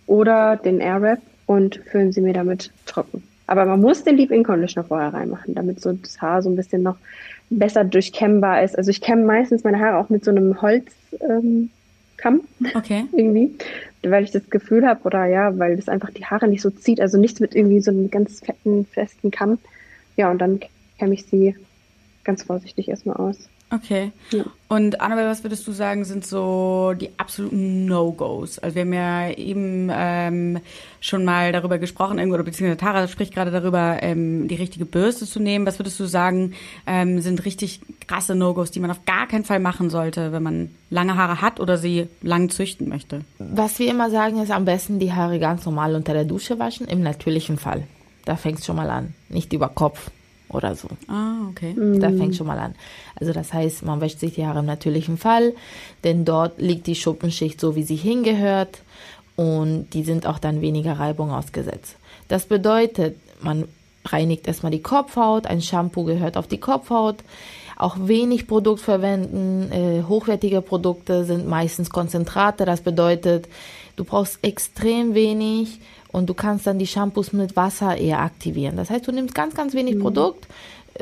[0.08, 3.24] oder den Airwrap und föhne sie mir damit trocken.
[3.46, 6.84] Aber man muss den Leave-In Conditioner vorher reinmachen, damit so das Haar so ein bisschen
[6.84, 6.98] noch
[7.50, 8.78] besser durchkämmbar ist.
[8.78, 10.86] Also ich kämme meistens meine Haare auch mit so einem Holz
[11.22, 11.70] ähm.
[12.74, 13.06] Okay.
[13.14, 13.56] irgendwie.
[14.04, 17.02] Weil ich das Gefühl habe, oder ja, weil das einfach die Haare nicht so zieht.
[17.02, 19.58] Also nichts mit irgendwie so einem ganz fetten, festen Kamm.
[20.16, 20.60] Ja, und dann
[20.98, 21.56] kämme ich sie
[22.24, 23.50] ganz vorsichtig erstmal aus.
[23.70, 24.12] Okay.
[24.32, 24.46] Ja.
[24.70, 28.60] Und Annabelle, was würdest du sagen, sind so die absoluten No-Gos?
[28.60, 30.60] Also wir haben ja eben ähm,
[31.02, 35.42] schon mal darüber gesprochen, oder beziehungsweise Tara spricht gerade darüber, ähm, die richtige Bürste zu
[35.42, 35.66] nehmen.
[35.66, 36.54] Was würdest du sagen,
[36.86, 40.72] ähm, sind richtig krasse No-Gos, die man auf gar keinen Fall machen sollte, wenn man
[40.90, 43.22] lange Haare hat oder sie lang züchten möchte?
[43.40, 46.88] Was wir immer sagen, ist am besten die Haare ganz normal unter der Dusche waschen,
[46.88, 47.84] im natürlichen Fall.
[48.24, 50.10] Da fängt es schon mal an, nicht über Kopf
[50.50, 50.88] oder so.
[51.08, 51.76] Ah, okay.
[52.00, 52.76] Da fängt schon mal an.
[53.16, 55.54] Also das heißt, man wäscht sich die Haare im natürlichen Fall,
[56.04, 58.80] denn dort liegt die Schuppenschicht so, wie sie hingehört
[59.36, 61.96] und die sind auch dann weniger Reibung ausgesetzt.
[62.28, 63.66] Das bedeutet, man
[64.06, 67.18] reinigt erstmal die Kopfhaut, ein Shampoo gehört auf die Kopfhaut,
[67.78, 69.72] auch wenig Produkt verwenden.
[69.72, 73.48] Äh, hochwertige Produkte sind meistens Konzentrate, das bedeutet,
[73.96, 75.80] du brauchst extrem wenig
[76.18, 78.76] und du kannst dann die Shampoos mit Wasser eher aktivieren.
[78.76, 80.00] Das heißt, du nimmst ganz, ganz wenig mhm.
[80.00, 80.48] Produkt,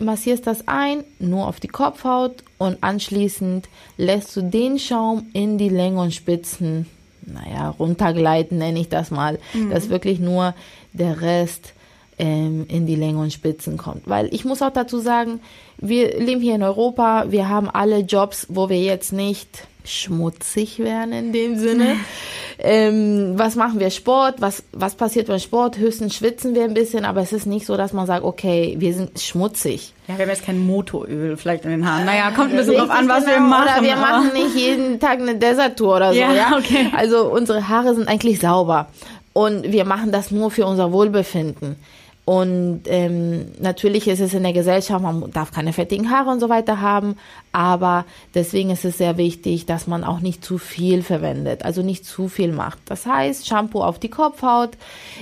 [0.02, 5.70] massierst das ein, nur auf die Kopfhaut und anschließend lässt du den Schaum in die
[5.70, 6.86] Länge und Spitzen,
[7.22, 9.70] naja, runtergleiten nenne ich das mal, mhm.
[9.70, 10.54] dass wirklich nur
[10.92, 11.72] der Rest
[12.20, 14.10] ähm, in die Länge und Spitzen kommt.
[14.10, 15.40] Weil ich muss auch dazu sagen,
[15.78, 21.14] wir leben hier in Europa, wir haben alle Jobs, wo wir jetzt nicht schmutzig werden
[21.14, 21.98] in dem Sinne.
[22.60, 24.36] ähm, was machen wir Sport?
[24.40, 25.78] Was, was passiert beim Sport?
[25.78, 28.94] Höchstens schwitzen wir ein bisschen, aber es ist nicht so, dass man sagt, okay, wir
[28.94, 29.94] sind schmutzig.
[30.08, 32.06] Ja, wir haben jetzt kein Motoröl vielleicht in den Haaren.
[32.06, 33.38] Naja, kommt ein bisschen drauf an, was genau.
[33.38, 33.70] wir machen.
[33.80, 36.58] Oder wir machen nicht jeden Tag eine Desertour oder so, ja, ja?
[36.58, 36.92] Okay.
[36.96, 38.88] Also unsere Haare sind eigentlich sauber.
[39.34, 41.76] Und wir machen das nur für unser Wohlbefinden.
[42.26, 46.50] Und ähm, natürlich ist es in der Gesellschaft, man darf keine fettigen Haare und so
[46.50, 47.18] weiter haben,
[47.52, 52.04] aber deswegen ist es sehr wichtig, dass man auch nicht zu viel verwendet, also nicht
[52.04, 52.80] zu viel macht.
[52.86, 54.72] Das heißt, Shampoo auf die Kopfhaut,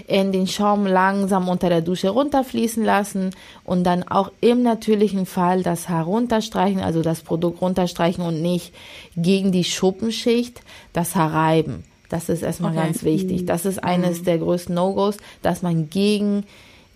[0.08, 3.32] in den Schaum langsam unter der Dusche runterfließen lassen
[3.66, 8.74] und dann auch im natürlichen Fall das Haar runterstreichen, also das Produkt runterstreichen und nicht
[9.18, 10.62] gegen die Schuppenschicht
[10.94, 11.84] das Haar reiben.
[12.08, 12.86] Das ist erstmal okay.
[12.86, 13.46] ganz wichtig.
[13.46, 14.26] Das ist eines mhm.
[14.26, 16.46] der größten No-Gos, dass man gegen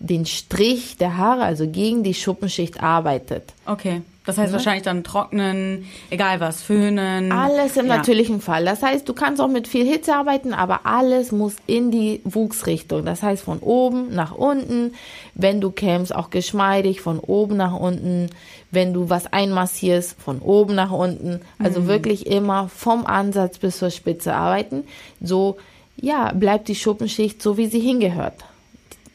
[0.00, 3.52] den Strich der Haare, also gegen die Schuppenschicht arbeitet.
[3.66, 4.02] Okay.
[4.28, 4.58] Das heißt ja.
[4.58, 7.32] wahrscheinlich dann trocknen, egal was, föhnen.
[7.32, 7.96] Alles im ja.
[7.96, 8.66] natürlichen Fall.
[8.66, 13.06] Das heißt, du kannst auch mit viel Hitze arbeiten, aber alles muss in die Wuchsrichtung.
[13.06, 14.92] Das heißt, von oben nach unten.
[15.34, 18.28] Wenn du kämst, auch geschmeidig, von oben nach unten.
[18.70, 21.40] Wenn du was einmassierst, von oben nach unten.
[21.58, 21.86] Also mhm.
[21.86, 24.84] wirklich immer vom Ansatz bis zur Spitze arbeiten.
[25.22, 25.56] So,
[25.96, 28.44] ja, bleibt die Schuppenschicht so, wie sie hingehört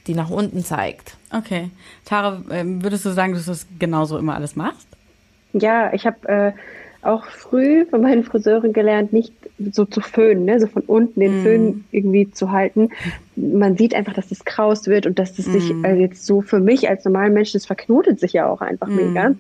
[0.08, 1.18] die nach unten zeigt.
[1.32, 1.70] Okay.
[2.06, 4.88] Tara, ähm, würdest du sagen, dass du das genauso immer alles machst?
[5.54, 6.52] Ja, ich habe äh,
[7.04, 9.34] auch früh von meinen Friseuren gelernt, nicht
[9.72, 10.60] so zu föhnen, ne?
[10.60, 11.44] so von unten den mm.
[11.44, 12.90] Föhn irgendwie zu halten.
[13.36, 15.52] Man sieht einfach, dass das kraus wird und dass das mm.
[15.52, 18.88] sich äh, jetzt so für mich als normalen Mensch, das verknotet sich ja auch einfach
[18.88, 18.96] mm.
[18.96, 19.36] mega.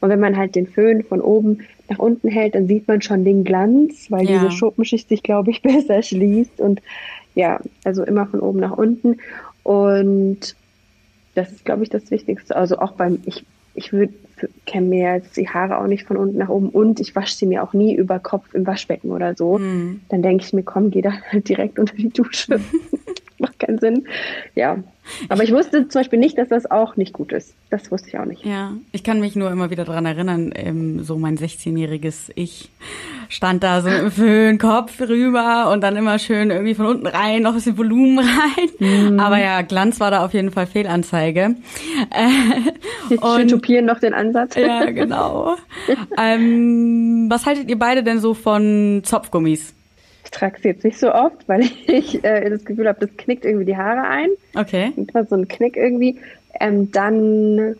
[0.00, 3.24] Und wenn man halt den Föhn von oben nach unten hält, dann sieht man schon
[3.24, 4.38] den Glanz, weil ja.
[4.38, 6.60] diese Schuppenschicht sich, glaube ich, besser schließt.
[6.60, 6.80] Und
[7.34, 9.18] ja, also immer von oben nach unten.
[9.68, 10.56] Und
[11.34, 12.56] das ist, glaube ich, das Wichtigste.
[12.56, 14.14] Also auch beim, ich, ich würde
[14.64, 17.44] kenne mir jetzt die Haare auch nicht von unten nach oben und ich wasche sie
[17.44, 19.58] mir auch nie über Kopf im Waschbecken oder so.
[19.58, 20.00] Mhm.
[20.08, 22.60] Dann denke ich mir, komm, geh da halt direkt unter die Dusche.
[23.38, 24.06] Macht keinen Sinn.
[24.54, 24.78] Ja,
[25.28, 27.54] aber ich wusste zum Beispiel nicht, dass das auch nicht gut ist.
[27.70, 28.44] Das wusste ich auch nicht.
[28.44, 32.70] Ja, ich kann mich nur immer wieder daran erinnern, ähm, so mein 16-jähriges Ich
[33.28, 37.06] stand da so mit dem Föhn, Kopf rüber und dann immer schön irgendwie von unten
[37.06, 39.12] rein, noch ein bisschen Volumen rein.
[39.12, 39.20] Mhm.
[39.20, 41.56] Aber ja, Glanz war da auf jeden Fall Fehlanzeige.
[42.10, 44.54] Äh, und topieren noch den Ansatz.
[44.54, 45.56] ja, genau.
[46.18, 49.74] ähm, was haltet ihr beide denn so von Zopfgummis?
[50.28, 53.46] Ich trage sie jetzt nicht so oft, weil ich äh, das Gefühl habe, das knickt
[53.46, 54.28] irgendwie die Haare ein.
[54.54, 54.92] Okay.
[55.28, 56.18] so ein Knick irgendwie.
[56.60, 57.76] Ähm, dann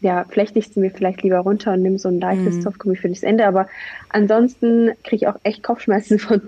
[0.00, 2.62] ja, flechte ich sie mir vielleicht lieber runter und nehme so ein leichtes mhm.
[2.62, 3.46] Zopfgummi für das Ende.
[3.46, 3.66] Aber
[4.10, 6.40] ansonsten kriege ich auch echt Kopfschmerzen von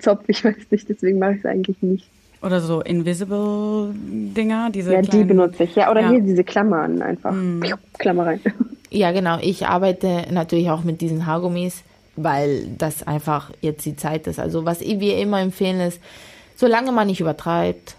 [0.00, 0.24] Zopf.
[0.26, 2.08] Ich weiß nicht, deswegen mache ich es eigentlich nicht.
[2.42, 5.22] Oder so Invisible-Dinger, diese Ja, kleinen...
[5.22, 5.92] die benutze ich, ja.
[5.92, 6.10] Oder ja.
[6.10, 7.30] hier diese Klammern einfach.
[7.30, 7.62] Mm.
[7.98, 8.40] Klammer rein.
[8.90, 9.38] Ja, genau.
[9.40, 11.84] Ich arbeite natürlich auch mit diesen Haargummis
[12.16, 14.38] weil das einfach jetzt die Zeit ist.
[14.38, 16.00] Also was wir immer empfehlen ist,
[16.56, 17.96] solange man nicht übertreibt,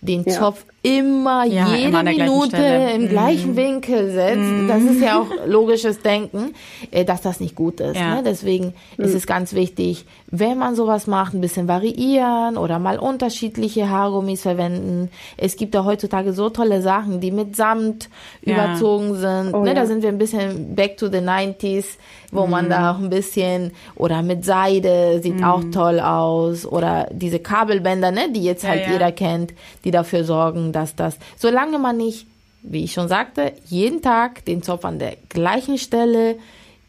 [0.00, 0.32] den ja.
[0.32, 2.56] Zopf immer ja, jede immer Minute
[2.94, 3.08] im mhm.
[3.08, 4.38] gleichen Winkel setzt.
[4.38, 4.68] Mhm.
[4.68, 6.54] Das ist ja auch logisches Denken,
[6.92, 7.96] äh, dass das nicht gut ist.
[7.96, 8.16] Ja.
[8.16, 8.22] Ne?
[8.24, 9.04] Deswegen mhm.
[9.04, 14.42] ist es ganz wichtig, wenn man sowas macht, ein bisschen variieren oder mal unterschiedliche Haargummis
[14.42, 15.10] verwenden.
[15.36, 18.08] Es gibt ja heutzutage so tolle Sachen, die mit Samt
[18.42, 19.54] überzogen sind.
[19.54, 19.74] Oh, ne?
[19.74, 21.96] Da sind wir ein bisschen back to the 90s
[22.30, 22.50] wo mhm.
[22.50, 25.44] man da auch ein bisschen oder mit Seide sieht mhm.
[25.44, 28.92] auch toll aus oder diese Kabelbänder, ne, die jetzt halt ja, ja.
[28.94, 32.26] jeder kennt, die dafür sorgen, dass das, solange man nicht,
[32.62, 36.36] wie ich schon sagte, jeden Tag den Zopf an der gleichen Stelle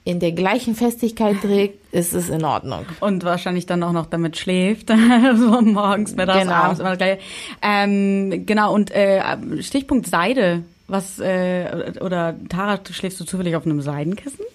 [0.04, 2.86] in der gleichen Festigkeit trägt, ist es in Ordnung.
[3.02, 4.90] Und wahrscheinlich dann auch noch damit schläft,
[5.36, 6.54] so morgens, mittags, genau.
[6.54, 7.20] abends immer gleich.
[7.62, 9.22] Ähm, genau, und äh,
[9.62, 10.64] Stichpunkt Seide.
[10.90, 14.46] Was, äh, oder Tara, schläfst du zufällig auf einem Seidenkissen?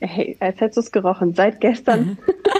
[0.00, 1.34] Hey, als hättest du es gerochen.
[1.34, 2.16] Seit gestern.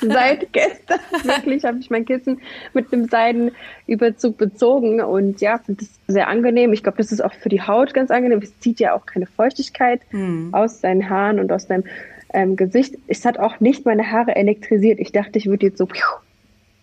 [0.08, 2.40] Seit gestern wirklich habe ich mein Kissen
[2.72, 6.72] mit einem Seidenüberzug bezogen und ja, finde es sehr angenehm.
[6.72, 8.40] Ich glaube, das ist auch für die Haut ganz angenehm.
[8.42, 10.48] Es zieht ja auch keine Feuchtigkeit mhm.
[10.52, 11.84] aus deinen Haaren und aus deinem
[12.32, 12.96] ähm, Gesicht.
[13.08, 15.00] Es hat auch nicht meine Haare elektrisiert.
[15.00, 15.88] Ich dachte, ich würde jetzt so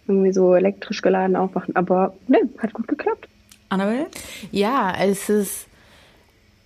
[0.08, 3.28] irgendwie so elektrisch geladen aufwachen, aber ne, hat gut geklappt.
[3.70, 4.08] Annabelle?
[4.52, 5.68] Ja, es ist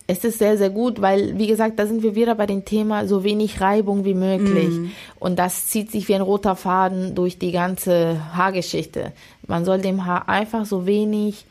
[0.07, 3.07] es ist sehr, sehr gut, weil, wie gesagt, da sind wir wieder bei dem Thema
[3.07, 4.69] so wenig Reibung wie möglich.
[4.69, 4.91] Mm.
[5.19, 9.13] Und das zieht sich wie ein roter Faden durch die ganze Haargeschichte.
[9.47, 11.45] Man soll dem Haar einfach so wenig,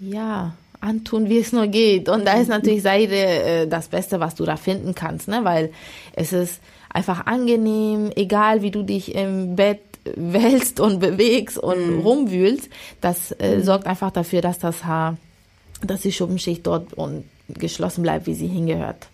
[0.00, 2.08] ja, antun, wie es nur geht.
[2.08, 5.40] Und da ist natürlich Seide äh, das Beste, was du da finden kannst, ne?
[5.44, 5.70] Weil
[6.14, 6.60] es ist
[6.92, 9.80] einfach angenehm, egal wie du dich im Bett
[10.14, 12.00] wälzt und bewegst und mm.
[12.00, 12.68] rumwühlst.
[13.00, 13.62] Das äh, mm.
[13.62, 15.16] sorgt einfach dafür, dass das Haar,
[15.82, 19.08] dass die Schuppenschicht dort und geschlossen bleibt, wie sie hingehört.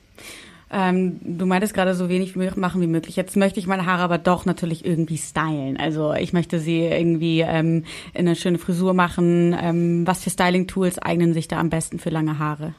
[0.74, 3.14] Ähm, du meintest gerade so wenig machen wie möglich.
[3.14, 5.76] Jetzt möchte ich meine Haare aber doch natürlich irgendwie stylen.
[5.76, 9.54] Also ich möchte sie irgendwie ähm, in eine schöne Frisur machen.
[9.60, 12.74] Ähm, was für Styling-Tools eignen sich da am besten für lange Haare?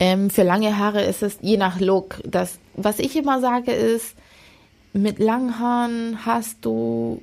[0.00, 2.20] Ähm, für lange Haare ist es je nach Look.
[2.24, 4.16] Das, was ich immer sage ist,
[4.94, 7.20] mit langen Haaren hast du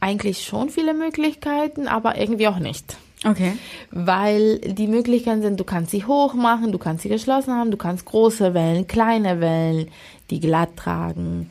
[0.00, 2.96] eigentlich schon viele Möglichkeiten, aber irgendwie auch nicht.
[3.24, 3.52] Okay.
[3.90, 7.76] Weil die Möglichkeiten sind, du kannst sie hoch machen, du kannst sie geschlossen haben, du
[7.76, 9.88] kannst große Wellen, kleine Wellen,
[10.30, 11.50] die glatt tragen,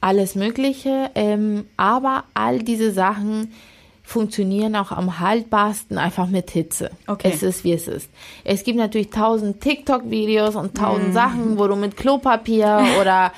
[0.00, 1.10] alles Mögliche.
[1.14, 3.52] Ähm, aber all diese Sachen
[4.02, 6.90] funktionieren auch am haltbarsten einfach mit Hitze.
[7.06, 7.30] Okay.
[7.32, 8.10] Es ist, wie es ist.
[8.42, 11.12] Es gibt natürlich tausend TikTok-Videos und tausend mm.
[11.12, 13.32] Sachen, wo du mit Klopapier oder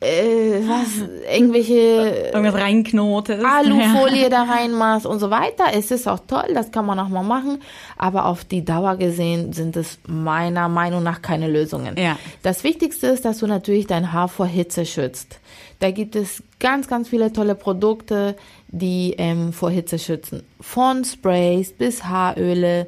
[0.00, 3.44] äh, was, irgendwelche irgendwas reinknotest.
[3.44, 4.28] Alufolie ja.
[4.28, 5.64] da reinmachst und so weiter.
[5.74, 7.60] Es ist auch toll, das kann man auch mal machen,
[7.96, 11.96] aber auf die Dauer gesehen sind es meiner Meinung nach keine Lösungen.
[11.96, 12.16] Ja.
[12.42, 15.40] Das Wichtigste ist, dass du natürlich dein Haar vor Hitze schützt.
[15.80, 18.36] Da gibt es ganz, ganz viele tolle Produkte,
[18.68, 20.42] die ähm, vor Hitze schützen.
[20.60, 22.86] Von Sprays bis Haaröle,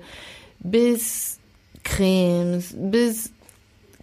[0.61, 1.39] bis
[1.83, 3.33] Cremes, bis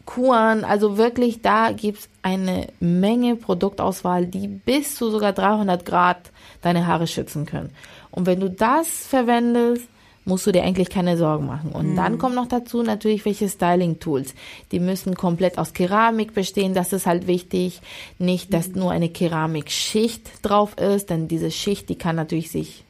[0.07, 6.87] Kuren, also wirklich, da gibt's eine Menge Produktauswahl, die bis zu sogar 300 Grad deine
[6.87, 7.71] Haare schützen können.
[8.09, 9.87] Und wenn du das verwendest,
[10.23, 11.71] musst du dir eigentlich keine Sorgen machen.
[11.71, 11.95] Und mhm.
[11.95, 14.33] dann kommt noch dazu natürlich welche Styling-Tools.
[14.71, 17.81] Die müssen komplett aus Keramik bestehen, das ist halt wichtig.
[18.17, 18.79] Nicht, dass mhm.
[18.79, 22.85] nur eine Keramikschicht drauf ist, denn diese Schicht, die kann natürlich sich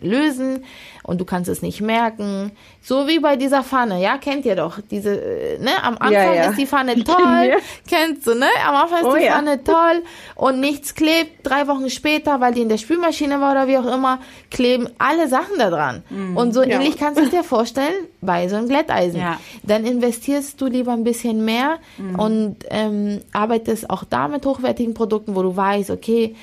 [0.00, 0.64] lösen
[1.02, 2.52] und du kannst es nicht merken.
[2.80, 4.78] So wie bei dieser Pfanne, ja, kennt ihr doch.
[4.90, 6.50] Diese, äh, ne, am Anfang ja, ja.
[6.50, 7.56] ist die Pfanne toll,
[7.88, 8.46] kennst du, ne?
[8.66, 9.56] Am Anfang ist oh, die Pfanne ja.
[9.56, 10.02] toll
[10.34, 11.44] und nichts klebt.
[11.44, 15.28] Drei Wochen später, weil die in der Spülmaschine war oder wie auch immer, kleben alle
[15.28, 16.02] Sachen da dran.
[16.10, 16.36] Mhm.
[16.36, 19.22] Und so ähnlich kannst du es dir vorstellen bei so einem Glätteisen.
[19.62, 22.18] Dann investierst du lieber ein bisschen mehr mhm.
[22.18, 26.36] und ähm, arbeitest auch da mit hochwertigen Produkten, wo du weißt, okay,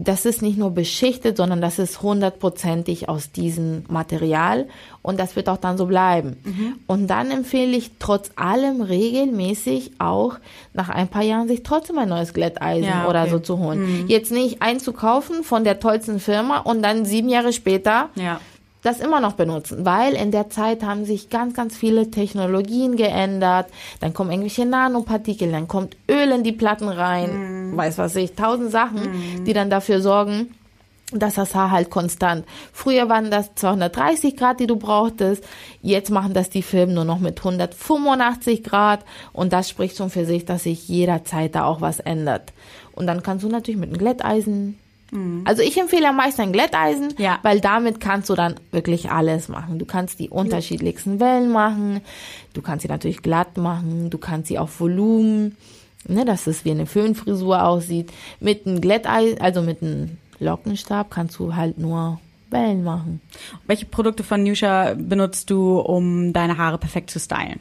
[0.00, 4.68] das ist nicht nur beschichtet, sondern das ist hundertprozentig aus diesem Material
[5.02, 6.36] und das wird auch dann so bleiben.
[6.44, 6.74] Mhm.
[6.86, 10.36] Und dann empfehle ich trotz allem regelmäßig auch
[10.72, 13.10] nach ein paar Jahren sich trotzdem ein neues Glätteisen ja, okay.
[13.10, 14.02] oder so zu holen.
[14.02, 14.08] Mhm.
[14.08, 18.40] Jetzt nicht einzukaufen von der tollsten Firma und dann sieben Jahre später ja
[18.82, 23.66] das immer noch benutzen, weil in der Zeit haben sich ganz, ganz viele Technologien geändert.
[24.00, 27.76] Dann kommen irgendwelche Nanopartikel, dann kommt Öl in die Platten rein, mm.
[27.76, 29.44] weiß was ich, tausend Sachen, mm.
[29.44, 30.54] die dann dafür sorgen,
[31.12, 32.44] dass das Haar halt konstant.
[32.72, 35.42] Früher waren das 230 Grad, die du brauchtest.
[35.80, 39.04] Jetzt machen das die Firmen nur noch mit 185 Grad.
[39.32, 42.52] Und das spricht schon für sich, dass sich jederzeit da auch was ändert.
[42.92, 44.78] Und dann kannst du natürlich mit einem Glätteisen
[45.10, 45.42] Mhm.
[45.44, 47.38] Also ich empfehle am meisten ein Glätteisen, ja.
[47.42, 49.78] weil damit kannst du dann wirklich alles machen.
[49.78, 52.00] Du kannst die unterschiedlichsten Wellen machen,
[52.54, 55.56] du kannst sie natürlich glatt machen, du kannst sie auf Volumen,
[56.06, 58.12] ne, dass es wie eine Föhnfrisur aussieht.
[58.40, 63.20] Mit einem Glätteisen, also mit einem Lockenstab kannst du halt nur Wellen machen.
[63.66, 67.60] Welche Produkte von Nusha benutzt du, um deine Haare perfekt zu stylen?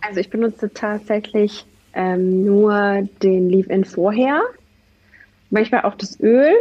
[0.00, 4.42] Also ich benutze tatsächlich ähm, nur den Leave-In vorher.
[5.50, 6.52] Manchmal auch das Öl,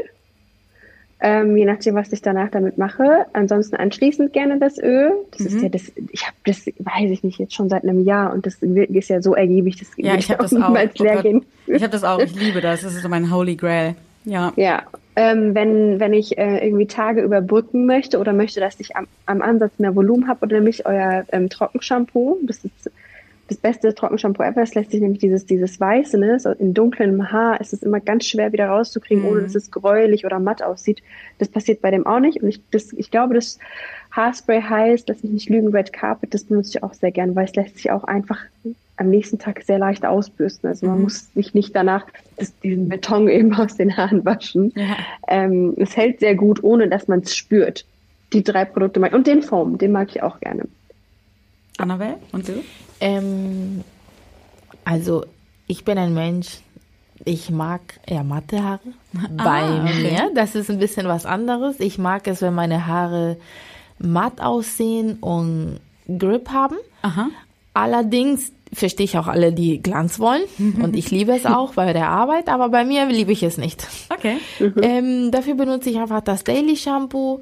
[1.24, 3.26] ähm, je nachdem, was ich danach damit mache.
[3.32, 5.10] Ansonsten anschließend gerne das Öl.
[5.32, 5.48] Das mhm.
[5.48, 8.46] ist ja das, ich habe das, weiß ich nicht, jetzt schon seit einem Jahr und
[8.46, 10.76] das ist ja so ergiebig, das ja, ich habe das auch.
[11.00, 11.46] leer oh gehen.
[11.66, 13.96] Ich habe das auch, ich liebe das, das ist so mein Holy Grail.
[14.26, 14.52] Ja.
[14.58, 14.84] Ja,
[15.16, 19.42] ähm, wenn, wenn ich äh, irgendwie Tage überbrücken möchte oder möchte, dass ich am, am
[19.42, 22.38] Ansatz mehr Volumen habe, oder nämlich euer ähm, Trockenshampoo.
[22.44, 22.92] Das ist
[23.48, 24.62] das beste Trockenshampoo ever.
[24.62, 28.00] Es lässt sich nämlich dieses, dieses Weiße, ne, so in dunklem Haar ist es immer
[28.00, 29.30] ganz schwer wieder rauszukriegen, mhm.
[29.30, 31.02] ohne dass es gräulich oder matt aussieht.
[31.40, 32.42] Das passiert bei dem auch nicht.
[32.42, 33.60] Und ich, das, ich glaube, das
[34.12, 37.46] Haarspray heißt, dass ich nicht lügen, Red Carpet, das benutze ich auch sehr gern, weil
[37.46, 38.40] es lässt sich auch einfach
[38.98, 40.70] am nächsten Tag sehr leicht ausbürsten.
[40.70, 41.04] Also man mhm.
[41.04, 42.06] muss sich nicht danach
[42.38, 44.72] das, diesen Beton eben aus den Haaren waschen.
[44.76, 44.98] Ja.
[45.28, 47.86] Ähm, es hält sehr gut, ohne dass man es spürt.
[48.32, 49.14] Die drei Produkte mag.
[49.14, 50.64] Und den Foam, den mag ich auch gerne.
[51.78, 52.64] Annabelle, und du?
[53.04, 53.84] Ähm,
[54.86, 55.26] also,
[55.68, 56.60] ich bin ein Mensch,
[57.26, 58.80] ich mag eher matte Haare
[59.38, 60.12] ah, bei okay.
[60.12, 60.32] mir.
[60.36, 61.80] Das ist ein bisschen was anderes.
[61.80, 63.38] Ich mag es, wenn meine Haare
[64.00, 66.78] matt aussehen und Grip haben.
[67.02, 67.28] Aha.
[67.74, 70.44] Allerdings verstehe ich auch alle, die Glanz wollen.
[70.82, 73.88] Und ich liebe es auch bei der Arbeit, aber bei mir liebe ich es nicht.
[74.10, 74.38] Okay.
[74.82, 77.42] Ähm, dafür benutze ich einfach das Daily Shampoo.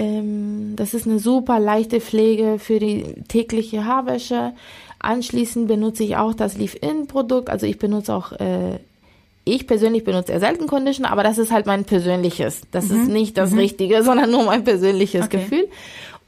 [0.00, 4.52] Ähm, das ist eine super leichte Pflege für die tägliche Haarwäsche.
[4.98, 7.50] Anschließend benutze ich auch das Leave-In-Produkt.
[7.50, 8.78] Also ich benutze auch, äh,
[9.44, 12.62] ich persönlich benutze eher selten Condition, aber das ist halt mein persönliches.
[12.70, 13.02] Das mhm.
[13.02, 13.58] ist nicht das mhm.
[13.58, 15.38] Richtige, sondern nur mein persönliches okay.
[15.38, 15.68] Gefühl.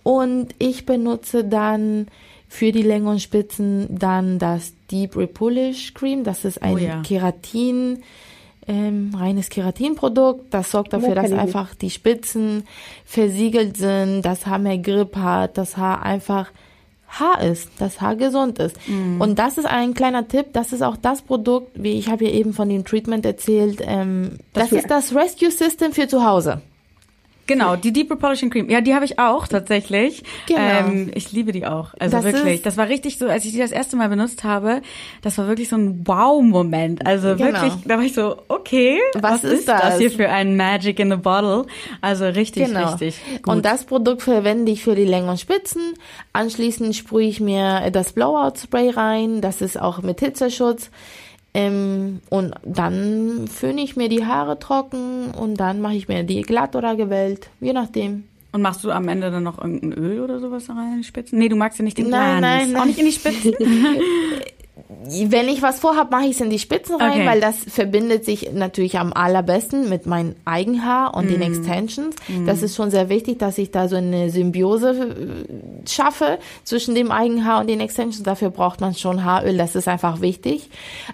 [0.02, 2.08] Und ich benutze dann
[2.48, 6.24] für die Länge und Spitzen dann das Deep Repolish Cream.
[6.24, 7.00] Das ist ein oh ja.
[7.00, 8.02] Keratin,
[8.66, 10.52] ähm, reines Keratinprodukt.
[10.52, 12.64] Das sorgt dafür, dass einfach die Spitzen
[13.04, 16.50] versiegelt sind, das Haar mehr Grip hat, das Haar einfach
[17.08, 18.76] Haar ist, das Haar gesund ist.
[18.88, 19.20] Mhm.
[19.20, 22.30] Und das ist ein kleiner Tipp, das ist auch das Produkt, wie ich habe ja
[22.30, 26.62] eben von dem Treatment erzählt, ähm, das, das ist das Rescue System für zu Hause.
[27.46, 28.70] Genau, die Deep Repolishing Cream.
[28.70, 30.22] Ja, die habe ich auch tatsächlich.
[30.46, 30.60] Genau.
[30.60, 31.94] Ähm, ich liebe die auch.
[31.98, 32.62] Also das wirklich.
[32.62, 34.80] Das war richtig so, als ich die das erste Mal benutzt habe,
[35.22, 37.04] das war wirklich so ein Wow-Moment.
[37.04, 37.52] Also genau.
[37.52, 39.82] wirklich, da war ich so, okay, was, was ist, ist das?
[39.82, 39.98] das?
[39.98, 41.66] hier für ein Magic in the Bottle?
[42.00, 42.90] Also richtig, genau.
[42.90, 43.20] richtig.
[43.42, 43.48] Gut.
[43.48, 45.94] Und das Produkt verwende ich für die Längen und Spitzen.
[46.32, 49.40] Anschließend sprühe ich mir das Blowout Spray rein.
[49.40, 50.90] Das ist auch mit Hitzeschutz.
[51.54, 56.42] Ähm, und dann föhne ich mir die Haare trocken und dann mache ich mir die
[56.42, 58.24] glatt oder gewellt, je nachdem.
[58.52, 61.38] Und machst du am Ende dann noch irgendein Öl oder sowas rein in die Spitzen?
[61.38, 62.80] Nee, du magst ja nicht den Nein, nein, nein.
[62.80, 63.54] Auch nicht in die Spitzen?
[64.74, 67.26] wenn ich was vorhab, mache ich es in die Spitzen rein, okay.
[67.26, 71.28] weil das verbindet sich natürlich am allerbesten mit meinem Eigenhaar und mm.
[71.28, 71.42] den.
[71.42, 72.16] Extensions.
[72.28, 72.46] Mm.
[72.46, 77.10] Das ist schon sehr wichtig, dass ich da so eine Symbiose äh, schaffe zwischen dem
[77.10, 78.22] Eigenhaar und den Extensions.
[78.22, 80.70] Dafür braucht man schon Haaröl, das ist einfach wichtig.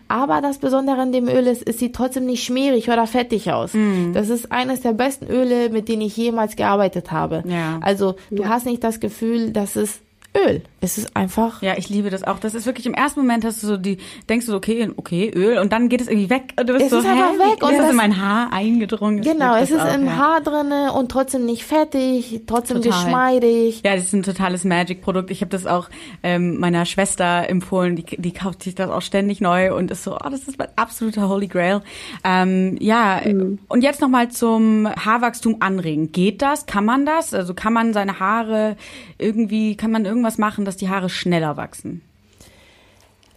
[0.06, 3.74] Aber das Besondere an dem Öl ist, es sieht trotzdem nicht schmierig oder fettig aus.
[3.74, 4.12] Mm.
[4.12, 7.42] Das ist eines der besten Öle, mit denen ich jemals gearbeitet habe.
[7.46, 7.80] Ja.
[7.82, 8.48] Also du ja.
[8.50, 10.00] hast nicht das Gefühl, dass es
[10.36, 10.62] Öl.
[10.80, 11.62] Es ist einfach.
[11.62, 12.38] Ja, ich liebe das auch.
[12.38, 15.58] Das ist wirklich im ersten Moment hast du so die, denkst du, okay, okay, Öl
[15.58, 16.54] und dann geht es irgendwie weg.
[16.58, 18.52] Und du bist es so, ist einfach hä, weg und ist das in mein Haar
[18.52, 19.22] eingedrungen.
[19.22, 20.16] Genau, es ist auch, im ja.
[20.16, 23.04] Haar drinne und trotzdem nicht fettig, trotzdem Total.
[23.04, 23.80] geschmeidig.
[23.84, 25.30] Ja, das ist ein totales Magic-Produkt.
[25.30, 25.88] Ich habe das auch
[26.22, 27.96] ähm, meiner Schwester empfohlen.
[27.96, 30.68] Die, die kauft sich das auch ständig neu und ist so, oh, das ist mein
[30.76, 31.80] absoluter Holy Grail.
[32.22, 33.58] Ähm, ja, mhm.
[33.68, 36.12] und jetzt nochmal zum Haarwachstum anregen.
[36.12, 36.66] Geht das?
[36.66, 37.34] Kann man das?
[37.34, 38.76] Also kann man seine Haare
[39.18, 42.02] irgendwie, kann man irgendwas machen, dass die Haare schneller wachsen?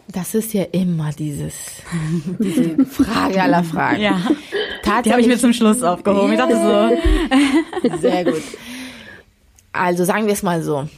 [0.08, 1.54] Das ist ja immer dieses,
[2.40, 4.02] diese Frage aller Fragen.
[4.02, 4.20] Ja.
[5.06, 6.34] Die habe ich mir zum Schluss aufgehoben.
[6.34, 6.50] Yeah.
[6.50, 7.98] Ich dachte so.
[7.98, 8.42] Sehr gut.
[9.72, 10.90] Also sagen wir es mal so.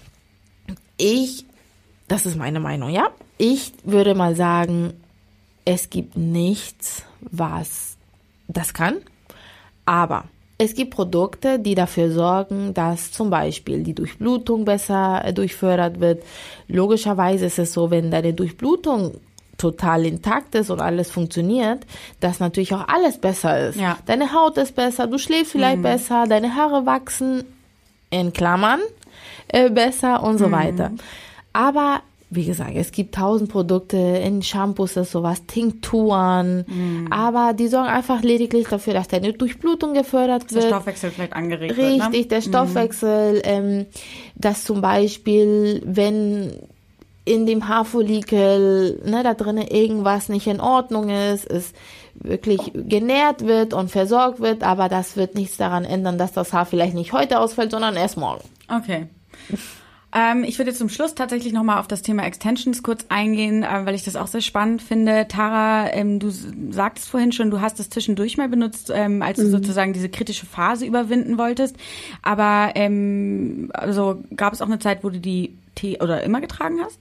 [0.98, 1.46] Ich,
[2.08, 3.10] das ist meine Meinung, ja.
[3.38, 4.93] Ich würde mal sagen,
[5.65, 7.98] es gibt nichts, was
[8.48, 8.96] das kann.
[9.86, 10.24] Aber
[10.63, 16.23] es gibt Produkte, die dafür sorgen, dass zum Beispiel die Durchblutung besser äh, durchfördert wird.
[16.67, 19.15] Logischerweise ist es so, wenn deine Durchblutung
[19.58, 21.86] total intakt ist und alles funktioniert,
[22.19, 23.80] dass natürlich auch alles besser ist.
[23.80, 23.97] Ja.
[24.06, 25.84] Deine Haut ist besser, du schläfst vielleicht mhm.
[25.84, 27.43] besser, deine Haare wachsen
[28.10, 28.80] in Klammern
[29.49, 30.52] äh, besser und so mhm.
[30.54, 30.91] weiter.
[31.52, 32.02] Aber
[32.36, 37.08] wie gesagt, es gibt tausend Produkte, in Shampoos ist sowas, Tinkturen, mm.
[37.12, 40.63] aber die sorgen einfach lediglich dafür, dass deine Durchblutung gefördert wird.
[40.63, 42.08] Der Stoffwechsel vielleicht angeregt Richtig, wird.
[42.08, 42.28] Richtig, ne?
[42.28, 42.43] der mhm.
[42.43, 43.41] Stoffwechsel, mm.
[43.43, 43.86] ähm,
[44.36, 46.52] dass zum Beispiel, wenn
[47.26, 51.74] in dem Haarfollikel, ne, da drinnen irgendwas nicht in Ordnung ist, es
[52.15, 56.65] wirklich genährt wird und versorgt wird, aber das wird nichts daran ändern, dass das Haar
[56.65, 58.43] vielleicht nicht heute ausfällt, sondern erst morgen.
[58.67, 59.08] Okay.
[60.15, 63.95] Ähm, ich würde zum Schluss tatsächlich nochmal auf das Thema Extensions kurz eingehen, äh, weil
[63.95, 65.28] ich das auch sehr spannend finde.
[65.28, 69.45] Tara, ähm, du sagtest vorhin schon, du hast es zwischendurch mal benutzt, ähm, als du
[69.45, 69.52] mhm.
[69.52, 71.76] sozusagen diese kritische Phase überwinden wolltest.
[72.21, 76.78] Aber ähm, also gab es auch eine Zeit, wo du die Tee oder immer getragen
[76.84, 76.99] hast?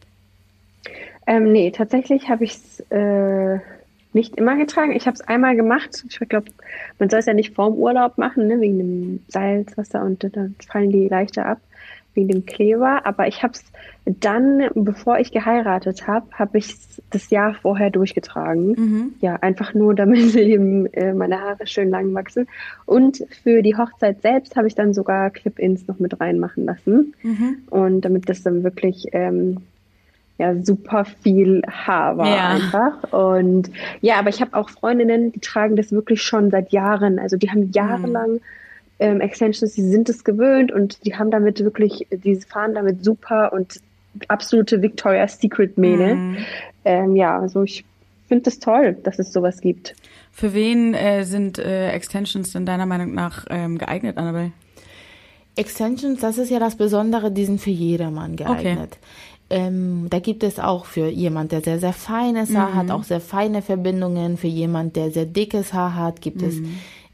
[1.27, 3.59] Ähm, nee, tatsächlich habe ich es äh,
[4.14, 4.93] nicht immer getragen.
[4.97, 6.05] Ich habe es einmal gemacht.
[6.09, 6.47] Ich glaube,
[6.99, 10.91] man soll es ja nicht vorm Urlaub machen, ne, wegen dem Salzwasser und dann fallen
[10.91, 11.61] die leichter ab.
[12.15, 13.65] Wegen dem Kleber, aber ich habe es
[14.05, 16.75] dann, bevor ich geheiratet habe, habe ich
[17.11, 18.69] das Jahr vorher durchgetragen.
[18.73, 19.15] Mhm.
[19.21, 22.49] Ja, einfach nur, damit eben äh, meine Haare schön lang wachsen.
[22.85, 27.15] Und für die Hochzeit selbst habe ich dann sogar Clip-Ins noch mit reinmachen lassen.
[27.23, 27.59] Mhm.
[27.71, 29.59] Und damit das dann wirklich ähm,
[30.39, 32.49] ja super viel Haar war ja.
[32.49, 33.13] einfach.
[33.13, 37.21] Und ja, aber ich habe auch Freundinnen, die tragen das wirklich schon seit Jahren.
[37.21, 38.41] Also die haben jahrelang mhm.
[39.03, 43.53] Ähm, Extensions, die sind es gewöhnt und die haben damit wirklich, die fahren damit super
[43.53, 43.80] und
[44.28, 46.14] absolute Victoria's Secret Mähne.
[46.14, 46.36] Mhm.
[46.84, 47.84] Ähm, ja, also ich
[48.28, 49.96] finde es das toll, dass es sowas gibt.
[50.30, 54.53] Für wen äh, sind äh, Extensions denn deiner Meinung nach ähm, geeignet, Annabelle?
[55.57, 58.98] Extensions, das ist ja das Besondere, die sind für jedermann geeignet.
[59.50, 59.64] Okay.
[59.66, 62.74] Ähm, da gibt es auch für jemand, der sehr, sehr feines Haar mhm.
[62.76, 64.38] hat, auch sehr feine Verbindungen.
[64.38, 66.48] Für jemand, der sehr dickes Haar hat, gibt mhm.
[66.48, 66.61] es,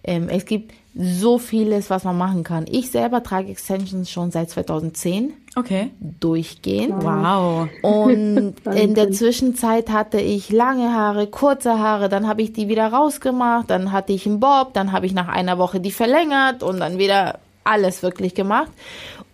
[0.04, 2.66] ähm, es gibt so vieles, was man machen kann.
[2.68, 5.32] Ich selber trage Extensions schon seit 2010.
[5.54, 5.90] Okay.
[6.00, 7.04] Durchgehend.
[7.04, 7.68] Wow.
[7.82, 12.88] Und in der Zwischenzeit hatte ich lange Haare, kurze Haare, dann habe ich die wieder
[12.88, 16.80] rausgemacht, dann hatte ich einen Bob, dann habe ich nach einer Woche die verlängert und
[16.80, 18.72] dann wieder alles wirklich gemacht.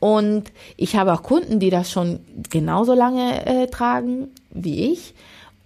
[0.01, 5.15] Und ich habe auch Kunden, die das schon genauso lange äh, tragen wie ich.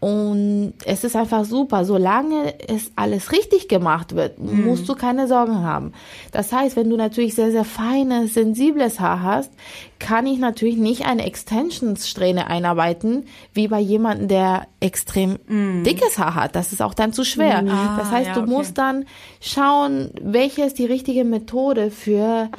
[0.00, 4.66] Und es ist einfach super, solange es alles richtig gemacht wird, mhm.
[4.66, 5.92] musst du keine Sorgen haben.
[6.30, 9.50] Das heißt, wenn du natürlich sehr, sehr feines, sensibles Haar hast,
[9.98, 15.82] kann ich natürlich nicht eine Extensionssträhne einarbeiten, wie bei jemandem, der extrem mhm.
[15.82, 16.54] dickes Haar hat.
[16.54, 17.62] Das ist auch dann zu schwer.
[17.62, 17.70] Mhm.
[17.70, 18.50] Ah, das heißt, ja, du okay.
[18.50, 19.04] musst dann
[19.40, 22.50] schauen, welche ist die richtige Methode für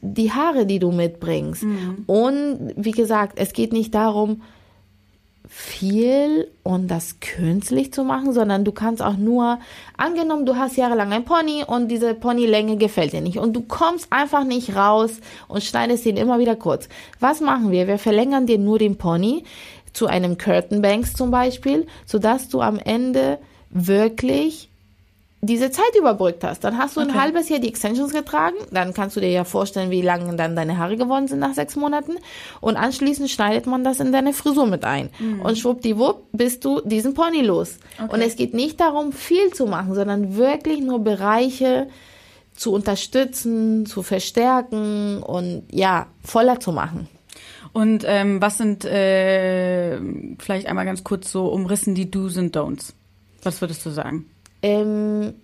[0.00, 1.62] die Haare, die du mitbringst.
[1.62, 2.02] Mhm.
[2.08, 4.42] Und wie gesagt, es geht nicht darum,
[5.52, 9.58] viel und das künstlich zu machen, sondern du kannst auch nur,
[9.96, 14.06] angenommen, du hast jahrelang ein Pony und diese Ponylänge gefällt dir nicht und du kommst
[14.10, 16.88] einfach nicht raus und schneidest ihn immer wieder kurz.
[17.18, 17.88] Was machen wir?
[17.88, 19.42] Wir verlängern dir nur den Pony
[19.92, 23.38] zu einem Curtain Banks zum Beispiel, sodass du am Ende
[23.70, 24.69] wirklich
[25.42, 26.64] diese Zeit überbrückt hast.
[26.64, 27.10] Dann hast du okay.
[27.10, 30.54] ein halbes Jahr die Extensions getragen, dann kannst du dir ja vorstellen, wie lange dann
[30.54, 32.12] deine Haare geworden sind nach sechs Monaten
[32.60, 35.40] und anschließend schneidet man das in deine Frisur mit ein mhm.
[35.40, 37.78] und schwuppdiwupp bist du diesen Pony los.
[37.98, 38.12] Okay.
[38.12, 41.88] Und es geht nicht darum, viel zu machen, sondern wirklich nur Bereiche
[42.54, 47.08] zu unterstützen, zu verstärken und ja, voller zu machen.
[47.72, 49.98] Und ähm, was sind äh,
[50.38, 52.92] vielleicht einmal ganz kurz so umrissen die Do's und Don'ts?
[53.42, 54.26] Was würdest du sagen?
[54.62, 55.34] Ähm,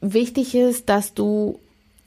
[0.00, 1.58] wichtig ist, dass du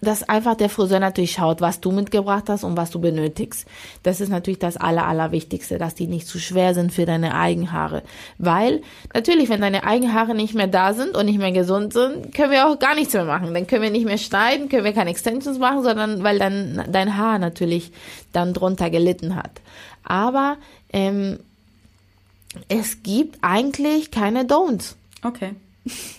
[0.01, 3.67] dass einfach der Friseur natürlich schaut, was du mitgebracht hast und was du benötigst.
[4.03, 8.03] Das ist natürlich das Aller, Allerwichtigste, dass die nicht zu schwer sind für deine Eigenhaare.
[8.37, 8.81] Weil
[9.13, 12.67] natürlich, wenn deine Eigenhaare nicht mehr da sind und nicht mehr gesund sind, können wir
[12.67, 13.53] auch gar nichts mehr machen.
[13.53, 17.17] Dann können wir nicht mehr schneiden, können wir keine Extensions machen, sondern weil dann dein
[17.17, 17.91] Haar natürlich
[18.31, 19.51] dann drunter gelitten hat.
[20.03, 20.57] Aber
[20.93, 21.39] ähm,
[22.67, 24.95] es gibt eigentlich keine Don'ts.
[25.23, 25.51] Okay.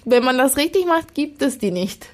[0.05, 2.07] Wenn man das richtig macht, gibt es die nicht.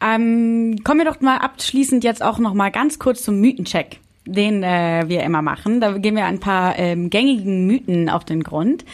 [0.00, 4.62] Ähm, kommen wir doch mal abschließend jetzt auch noch mal ganz kurz zum Mythencheck den
[4.62, 5.80] äh, wir immer machen.
[5.80, 8.84] Da gehen wir ein paar ähm, gängigen Mythen auf den Grund.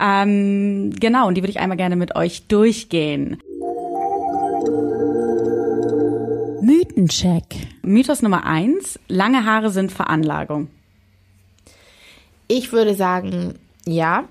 [0.00, 3.38] Ähm, genau, und die würde ich einmal gerne mit euch durchgehen.
[6.60, 7.44] Mythencheck.
[7.82, 10.68] Mythos Nummer eins: Lange Haare sind Veranlagung.
[12.48, 13.54] Ich würde sagen,
[13.86, 14.24] ja,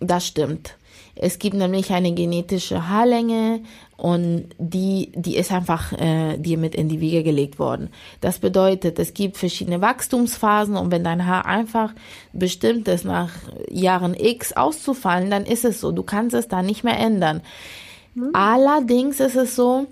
[0.00, 0.77] das stimmt.
[1.20, 3.60] Es gibt nämlich eine genetische Haarlänge
[3.96, 7.90] und die, die ist einfach äh, dir mit in die Wiege gelegt worden.
[8.20, 11.92] Das bedeutet, es gibt verschiedene Wachstumsphasen und wenn dein Haar einfach
[12.32, 13.30] bestimmt ist, nach
[13.68, 15.90] Jahren X auszufallen, dann ist es so.
[15.90, 17.42] Du kannst es da nicht mehr ändern.
[18.14, 18.30] Mhm.
[18.34, 19.88] Allerdings ist es so,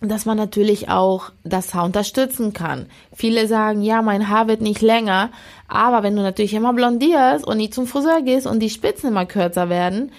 [0.00, 2.86] dass man natürlich auch das Haar unterstützen kann.
[3.12, 5.30] Viele sagen, ja, mein Haar wird nicht länger,
[5.66, 9.26] aber wenn du natürlich immer blondierst und nie zum Friseur gehst und die Spitzen immer
[9.26, 10.12] kürzer werden,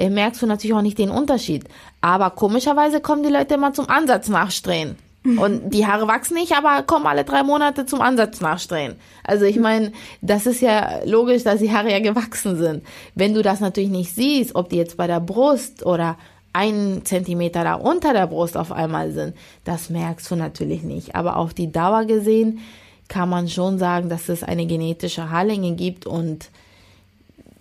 [0.00, 1.64] merkst du natürlich auch nicht den Unterschied.
[2.00, 4.96] Aber komischerweise kommen die Leute immer zum Ansatz nachstrehen.
[5.24, 8.96] Und die Haare wachsen nicht, aber kommen alle drei Monate zum Ansatz nachstrehen.
[9.24, 12.84] Also ich meine, das ist ja logisch, dass die Haare ja gewachsen sind.
[13.14, 16.18] Wenn du das natürlich nicht siehst, ob die jetzt bei der Brust oder
[16.52, 19.34] einen Zentimeter da unter der Brust auf einmal sind,
[19.64, 21.14] das merkst du natürlich nicht.
[21.14, 22.60] Aber auf die Dauer gesehen
[23.08, 26.50] kann man schon sagen, dass es eine genetische Haarlänge gibt und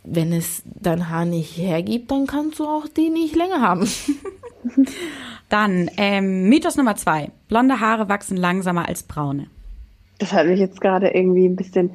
[0.04, 3.88] wenn es dein Haar nicht hergibt, dann kannst du auch die nicht länger haben.
[5.49, 7.32] dann ähm, Mythos Nummer zwei.
[7.47, 9.47] Blonde Haare wachsen langsamer als braune.
[10.20, 11.91] Das hat mich jetzt gerade irgendwie ein bisschen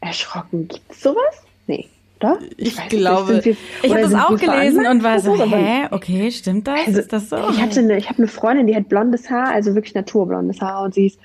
[0.00, 0.68] erschrocken.
[0.68, 1.42] Gibt es sowas?
[1.66, 1.88] Nee.
[2.20, 2.38] Oder?
[2.56, 6.30] Ich, ich glaube, nicht, wir, ich habe das auch gelesen und war so, hä, okay,
[6.30, 6.86] stimmt das?
[6.86, 7.36] Also, ist das so?
[7.50, 10.84] Ich hatte eine, ich habe eine Freundin, die hat blondes Haar, also wirklich naturblondes Haar
[10.84, 11.18] und sie ist,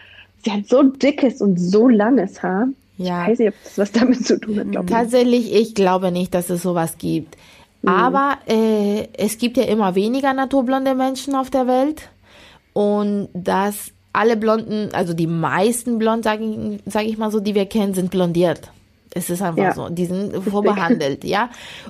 [0.44, 2.68] sie hat so dickes und so langes Haar
[2.98, 3.24] Ja.
[3.24, 4.72] Ich weiß nicht, ob das was damit zu tun hat.
[4.72, 7.38] Glaube Tatsächlich, ich glaube nicht, dass es sowas gibt.
[7.82, 7.90] Mhm.
[7.90, 12.10] Aber äh, es gibt ja immer weniger naturblonde Menschen auf der Welt.
[12.74, 17.56] Und dass alle Blonden, also die meisten Blond, sage ich, sag ich mal so, die
[17.56, 18.72] wir kennen, sind blondiert.
[19.14, 19.74] Es ist einfach ja.
[19.74, 19.90] so.
[19.90, 21.50] Die sind vorbehandelt, ja.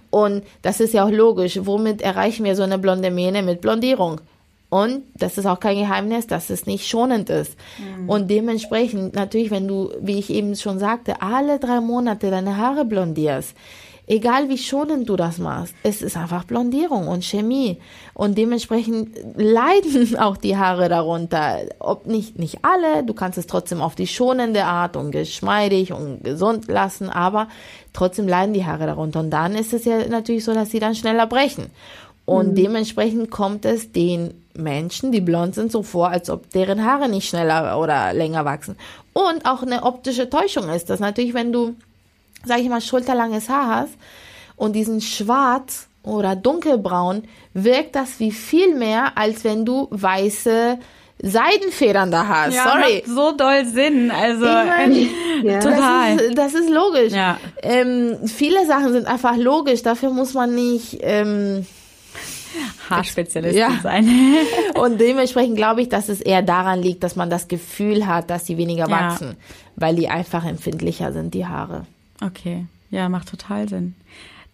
[0.10, 1.60] Und das ist ja auch logisch.
[1.62, 3.44] Womit erreichen wir so eine blonde Mähne?
[3.44, 4.22] Mit Blondierung.
[4.70, 7.56] Und das ist auch kein Geheimnis, dass es nicht schonend ist.
[7.78, 8.10] Mhm.
[8.10, 12.84] Und dementsprechend, natürlich, wenn du, wie ich eben schon sagte, alle drei Monate deine Haare
[12.84, 13.56] blondierst,
[14.08, 17.78] egal wie schonend du das machst, es ist einfach Blondierung und Chemie.
[18.14, 21.60] Und dementsprechend leiden auch die Haare darunter.
[21.80, 26.24] Ob nicht, nicht alle, du kannst es trotzdem auf die schonende Art und geschmeidig und
[26.24, 27.48] gesund lassen, aber
[27.94, 29.20] trotzdem leiden die Haare darunter.
[29.20, 31.68] Und dann ist es ja natürlich so, dass sie dann schneller brechen.
[32.28, 32.56] Und mhm.
[32.56, 37.30] dementsprechend kommt es den Menschen, die blond sind, so vor, als ob deren Haare nicht
[37.30, 38.76] schneller oder länger wachsen.
[39.14, 41.00] Und auch eine optische Täuschung ist das.
[41.00, 41.76] Natürlich, wenn du,
[42.44, 43.94] sag ich mal, schulterlanges Haar hast
[44.58, 47.24] und diesen schwarz oder dunkelbraun,
[47.54, 50.80] wirkt das wie viel mehr, als wenn du weiße
[51.24, 52.56] Seidenfedern da hast.
[52.56, 53.04] Ja, Sorry.
[53.06, 54.12] Macht so doll Sinn.
[54.12, 55.10] Also ich mein,
[55.44, 55.60] ja.
[55.62, 56.18] total.
[56.18, 57.14] Das ist, das ist logisch.
[57.14, 57.40] Ja.
[57.62, 59.82] Ähm, viele Sachen sind einfach logisch.
[59.82, 61.66] Dafür muss man nicht ähm,
[62.90, 63.80] Haarspezialistin ja.
[63.82, 64.10] sein.
[64.76, 68.46] und dementsprechend glaube ich, dass es eher daran liegt, dass man das Gefühl hat, dass
[68.46, 69.12] sie weniger ja.
[69.12, 69.38] wachsen,
[69.76, 71.86] weil die einfach empfindlicher sind, die Haare.
[72.24, 73.96] Okay, ja, macht total Sinn.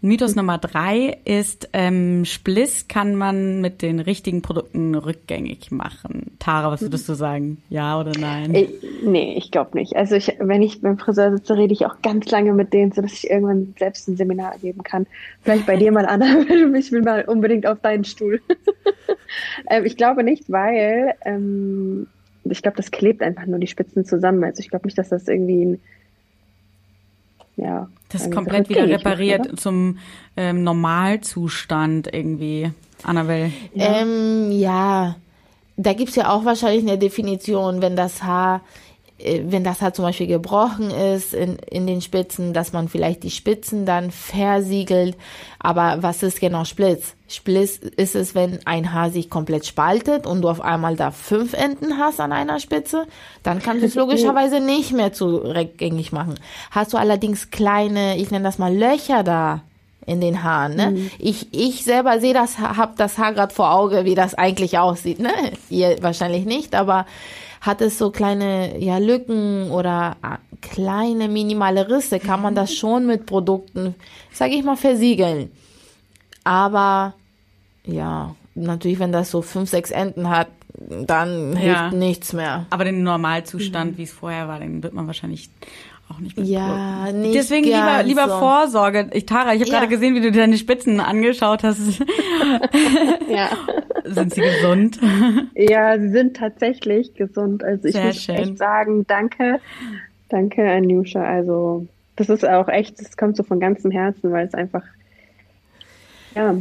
[0.06, 6.36] Mythos Nummer drei ist, ähm, Spliss kann man mit den richtigen Produkten rückgängig machen.
[6.40, 7.64] Tara, was würdest du sagen?
[7.70, 8.54] Ja oder nein?
[8.54, 8.70] Ich,
[9.02, 9.96] nee, ich glaube nicht.
[9.96, 13.14] Also ich, wenn ich beim Friseur sitze, rede ich auch ganz lange mit denen, sodass
[13.14, 15.08] ich irgendwann selbst ein Seminar geben kann.
[15.42, 16.42] Vielleicht bei dir mal, Anna,
[16.78, 18.42] ich will mal unbedingt auf deinen Stuhl.
[19.70, 22.08] ähm, ich glaube nicht, weil ähm,
[22.44, 24.44] ich glaube, das klebt einfach nur die Spitzen zusammen.
[24.44, 25.82] Also ich glaube nicht, dass das irgendwie ein
[27.56, 27.88] ja.
[28.10, 29.98] Das ist komplett wieder repariert macht, zum
[30.38, 33.52] ähm, Normalzustand irgendwie, Annabelle.
[33.74, 34.02] Ja.
[34.02, 35.16] Ähm, ja,
[35.78, 38.62] da gibt's ja auch wahrscheinlich eine Definition, wenn das Haar
[39.24, 43.32] wenn das halt zum Beispiel gebrochen ist in, in den Spitzen, dass man vielleicht die
[43.32, 45.16] Spitzen dann versiegelt.
[45.60, 47.16] Aber was ist genau Splitz?
[47.28, 51.54] Splitz ist es, wenn ein Haar sich komplett spaltet und du auf einmal da fünf
[51.54, 53.08] Enden hast an einer Spitze,
[53.44, 56.36] dann kannst du es logischerweise nicht mehr zu rückgängig machen.
[56.72, 59.62] Hast du allerdings kleine, ich nenne das mal Löcher da
[60.06, 60.76] in den Haaren.
[60.76, 60.92] Ne?
[60.92, 61.12] Mhm.
[61.18, 65.20] Ich, ich selber sehe das, hab das Haar gerade vor Auge, wie das eigentlich aussieht.
[65.20, 65.32] Ne?
[65.70, 67.06] Ihr wahrscheinlich nicht, aber
[67.64, 73.08] hat es so kleine ja, Lücken oder ah, kleine minimale Risse, kann man das schon
[73.08, 73.96] mit Produkten,
[74.34, 75.50] sage ich mal, versiegeln.
[76.44, 77.14] Aber
[77.86, 81.60] ja, natürlich, wenn das so fünf, sechs Enden hat, dann ja.
[81.60, 82.66] hilft nichts mehr.
[82.70, 83.98] Aber den Normalzustand, mhm.
[83.98, 85.50] wie es vorher war, den wird man wahrscheinlich
[86.10, 88.40] auch nicht mit Ja, nicht Deswegen lieber, lieber so.
[88.40, 89.10] Vorsorge.
[89.14, 89.80] Ich, Tara, ich habe ja.
[89.80, 91.80] gerade gesehen, wie du deine Spitzen angeschaut hast.
[93.30, 93.50] ja.
[94.06, 95.00] Sind sie gesund?
[95.56, 97.64] Ja, sie sind tatsächlich gesund.
[97.64, 98.36] Also ich Sehr muss schön.
[98.36, 99.60] echt sagen, danke,
[100.30, 101.24] danke Anjusha.
[101.24, 104.84] Also das ist auch echt, das kommt so von ganzem Herzen, weil es einfach
[106.36, 106.56] ja,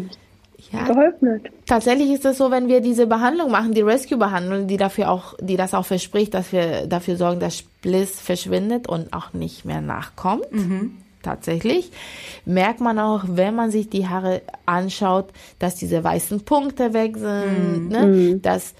[0.70, 1.52] ja, geholfen hat.
[1.66, 5.56] Tatsächlich ist es so, wenn wir diese Behandlung machen, die Rescue-Behandlung, die dafür auch, die
[5.56, 10.52] das auch verspricht, dass wir dafür sorgen, dass Spliss verschwindet und auch nicht mehr nachkommt.
[10.52, 10.98] Mhm.
[11.22, 11.90] Tatsächlich
[12.44, 15.26] merkt man auch, wenn man sich die Haare anschaut,
[15.58, 17.88] dass diese weißen Punkte weg sind, mhm.
[17.88, 18.06] ne?
[18.06, 18.42] Mhm.
[18.42, 18.74] dass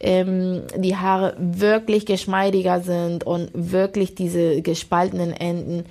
[0.00, 5.86] ähm, die Haare wirklich geschmeidiger sind und wirklich diese gespaltenen Enden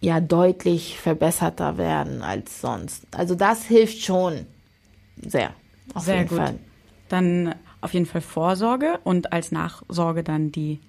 [0.00, 3.06] ja deutlich verbesserter werden als sonst.
[3.12, 4.46] Also das hilft schon
[5.16, 5.52] sehr.
[5.94, 6.38] Auf sehr jeden gut.
[6.38, 6.58] Fall.
[7.08, 10.80] Dann auf jeden Fall Vorsorge und als Nachsorge dann die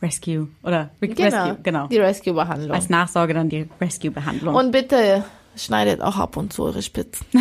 [0.00, 1.86] Rescue oder Re genau, Rescue, genau.
[1.88, 2.72] Die Rescue-Behandlung.
[2.72, 4.54] Als Nachsorge dann die Rescue-Behandlung.
[4.54, 5.24] Und bitte
[5.58, 7.26] schneidet auch ab und zu eure Spitzen.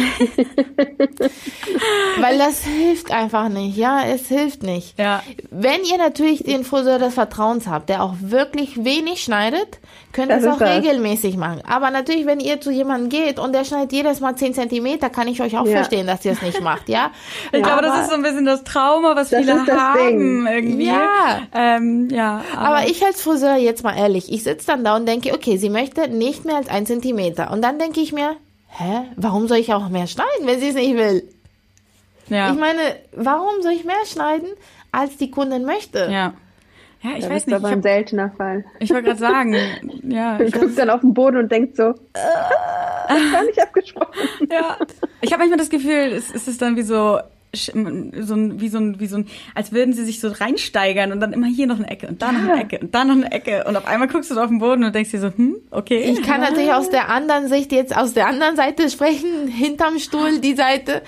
[2.20, 4.98] Weil das hilft einfach nicht, ja, es hilft nicht.
[5.00, 5.22] Ja.
[5.52, 9.80] Wenn ihr natürlich den Friseur des Vertrauens habt, der auch wirklich wenig schneidet,
[10.14, 10.78] könnt ihr es auch das.
[10.78, 11.62] regelmäßig machen.
[11.68, 15.28] Aber natürlich, wenn ihr zu jemandem geht und der schneidet jedes Mal 10 Zentimeter, kann
[15.28, 15.74] ich euch auch ja.
[15.74, 17.12] verstehen, dass ihr es nicht macht, ja.
[17.52, 20.48] Ich glaube, das ist so ein bisschen das Trauma, was viele haben Ding.
[20.48, 20.88] irgendwie.
[20.88, 21.42] Ja.
[21.54, 25.06] Ähm, ja aber, aber ich als Friseur, jetzt mal ehrlich, ich sitze dann da und
[25.06, 27.52] denke, okay, sie möchte nicht mehr als ein Zentimeter.
[27.52, 28.36] Und dann denke ich mir,
[28.70, 31.24] hä, warum soll ich auch mehr schneiden, wenn sie es nicht will?
[32.30, 32.52] Ja.
[32.52, 32.82] Ich meine,
[33.14, 34.50] warum soll ich mehr schneiden,
[34.92, 36.10] als die Kundin möchte?
[36.12, 36.34] Ja.
[37.04, 37.56] Ja, ich das weiß ist nicht.
[37.56, 38.66] aber ein seltener Fall.
[38.80, 39.56] Ich wollte gerade sagen,
[40.04, 40.38] ja.
[40.38, 44.14] Du guckst dann auf den Boden und denkst so, das war nicht abgesprochen.
[44.52, 44.78] Ja.
[45.22, 47.20] Ich habe manchmal das Gefühl, es, es ist dann wie so
[47.66, 51.20] so ein, wie so ein, wie so ein, als würden sie sich so reinsteigern und
[51.20, 53.32] dann immer hier noch eine Ecke und da noch eine Ecke und da noch eine
[53.32, 56.12] Ecke und auf einmal guckst du auf den Boden und denkst dir so, hm, okay.
[56.12, 60.40] Ich kann natürlich aus der anderen Sicht jetzt aus der anderen Seite sprechen, hinterm Stuhl
[60.40, 61.02] die Seite.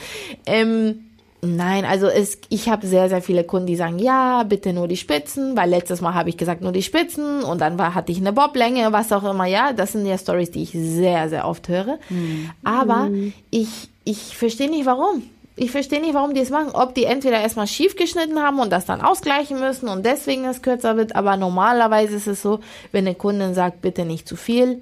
[0.46, 1.06] Ähm,
[1.42, 4.98] Nein, also es, ich habe sehr, sehr viele Kunden, die sagen, ja, bitte nur die
[4.98, 8.18] Spitzen, weil letztes Mal habe ich gesagt, nur die Spitzen und dann war, hatte ich
[8.18, 11.70] eine Boblänge, was auch immer, ja, das sind ja Stories, die ich sehr, sehr oft
[11.70, 11.98] höre.
[12.10, 12.50] Mhm.
[12.64, 13.32] Aber mhm.
[13.52, 15.24] ich, ich verstehe nicht, warum.
[15.62, 16.72] Ich verstehe nicht, warum die es machen.
[16.72, 20.62] Ob die entweder erstmal schief geschnitten haben und das dann ausgleichen müssen und deswegen es
[20.62, 22.62] kürzer wird, aber normalerweise ist es so,
[22.94, 24.82] wenn eine Kundin sagt, bitte nicht zu viel,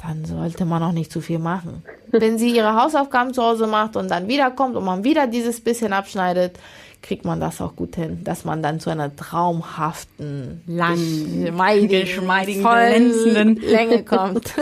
[0.00, 1.82] dann sollte man auch nicht zu viel machen.
[2.10, 5.92] Wenn sie ihre Hausaufgaben zu Hause macht und dann wiederkommt und man wieder dieses bisschen
[5.92, 6.58] abschneidet,
[7.06, 13.56] kriegt man das auch gut hin, dass man dann zu einer traumhaften, langen, geschmeidigen, glänzenden
[13.56, 14.52] Länge kommt.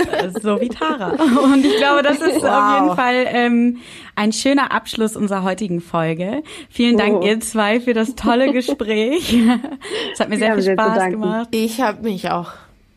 [0.42, 1.12] so wie Tara.
[1.12, 2.50] Und ich glaube, das ist wow.
[2.50, 3.78] auf jeden Fall ähm,
[4.14, 6.42] ein schöner Abschluss unserer heutigen Folge.
[6.68, 7.26] Vielen Dank, oh.
[7.26, 9.34] ihr zwei, für das tolle Gespräch.
[10.12, 11.48] Es hat mir sehr viel Spaß gemacht.
[11.50, 12.52] Ich habe mich auch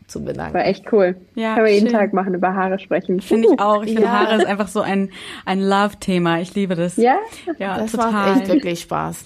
[0.06, 0.54] zu bedanken.
[0.54, 1.16] War echt cool.
[1.34, 3.20] Ja, Können wir jeden Tag machen, über Haare sprechen.
[3.20, 3.82] Finde ich auch.
[3.82, 5.10] Ich finde Haare ist einfach so ein,
[5.44, 6.40] ein Love-Thema.
[6.40, 6.96] Ich liebe das.
[6.96, 7.18] Ja?
[7.58, 8.12] Ja, das total.
[8.12, 9.24] macht echt wirklich Spaß.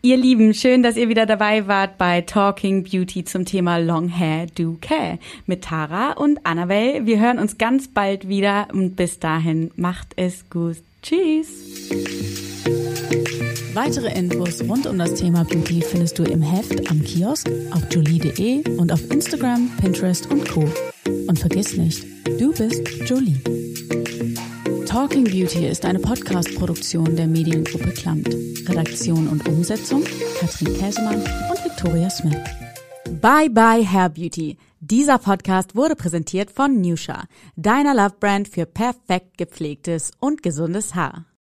[0.00, 4.46] Ihr Lieben, schön, dass ihr wieder dabei wart bei Talking Beauty zum Thema Long Hair
[4.46, 7.04] Do Care mit Tara und Annabelle.
[7.04, 10.76] Wir hören uns ganz bald wieder und bis dahin macht es gut.
[11.02, 11.48] Tschüss.
[13.74, 18.76] Weitere Infos rund um das Thema Beauty findest du im Heft, am Kiosk, auf jolie.de
[18.76, 20.64] und auf Instagram, Pinterest und Co.
[21.26, 22.04] Und vergiss nicht,
[22.38, 23.40] du bist Jolie.
[24.88, 28.28] Talking Beauty ist eine Podcast-Produktion der Mediengruppe Klamt.
[28.66, 30.02] Redaktion und Umsetzung
[30.40, 32.38] Katrin Käsemann und Victoria Smith.
[33.20, 34.56] Bye bye Hair Beauty.
[34.80, 37.24] Dieser Podcast wurde präsentiert von Nusha,
[37.54, 41.27] deiner Love Brand für perfekt gepflegtes und gesundes Haar.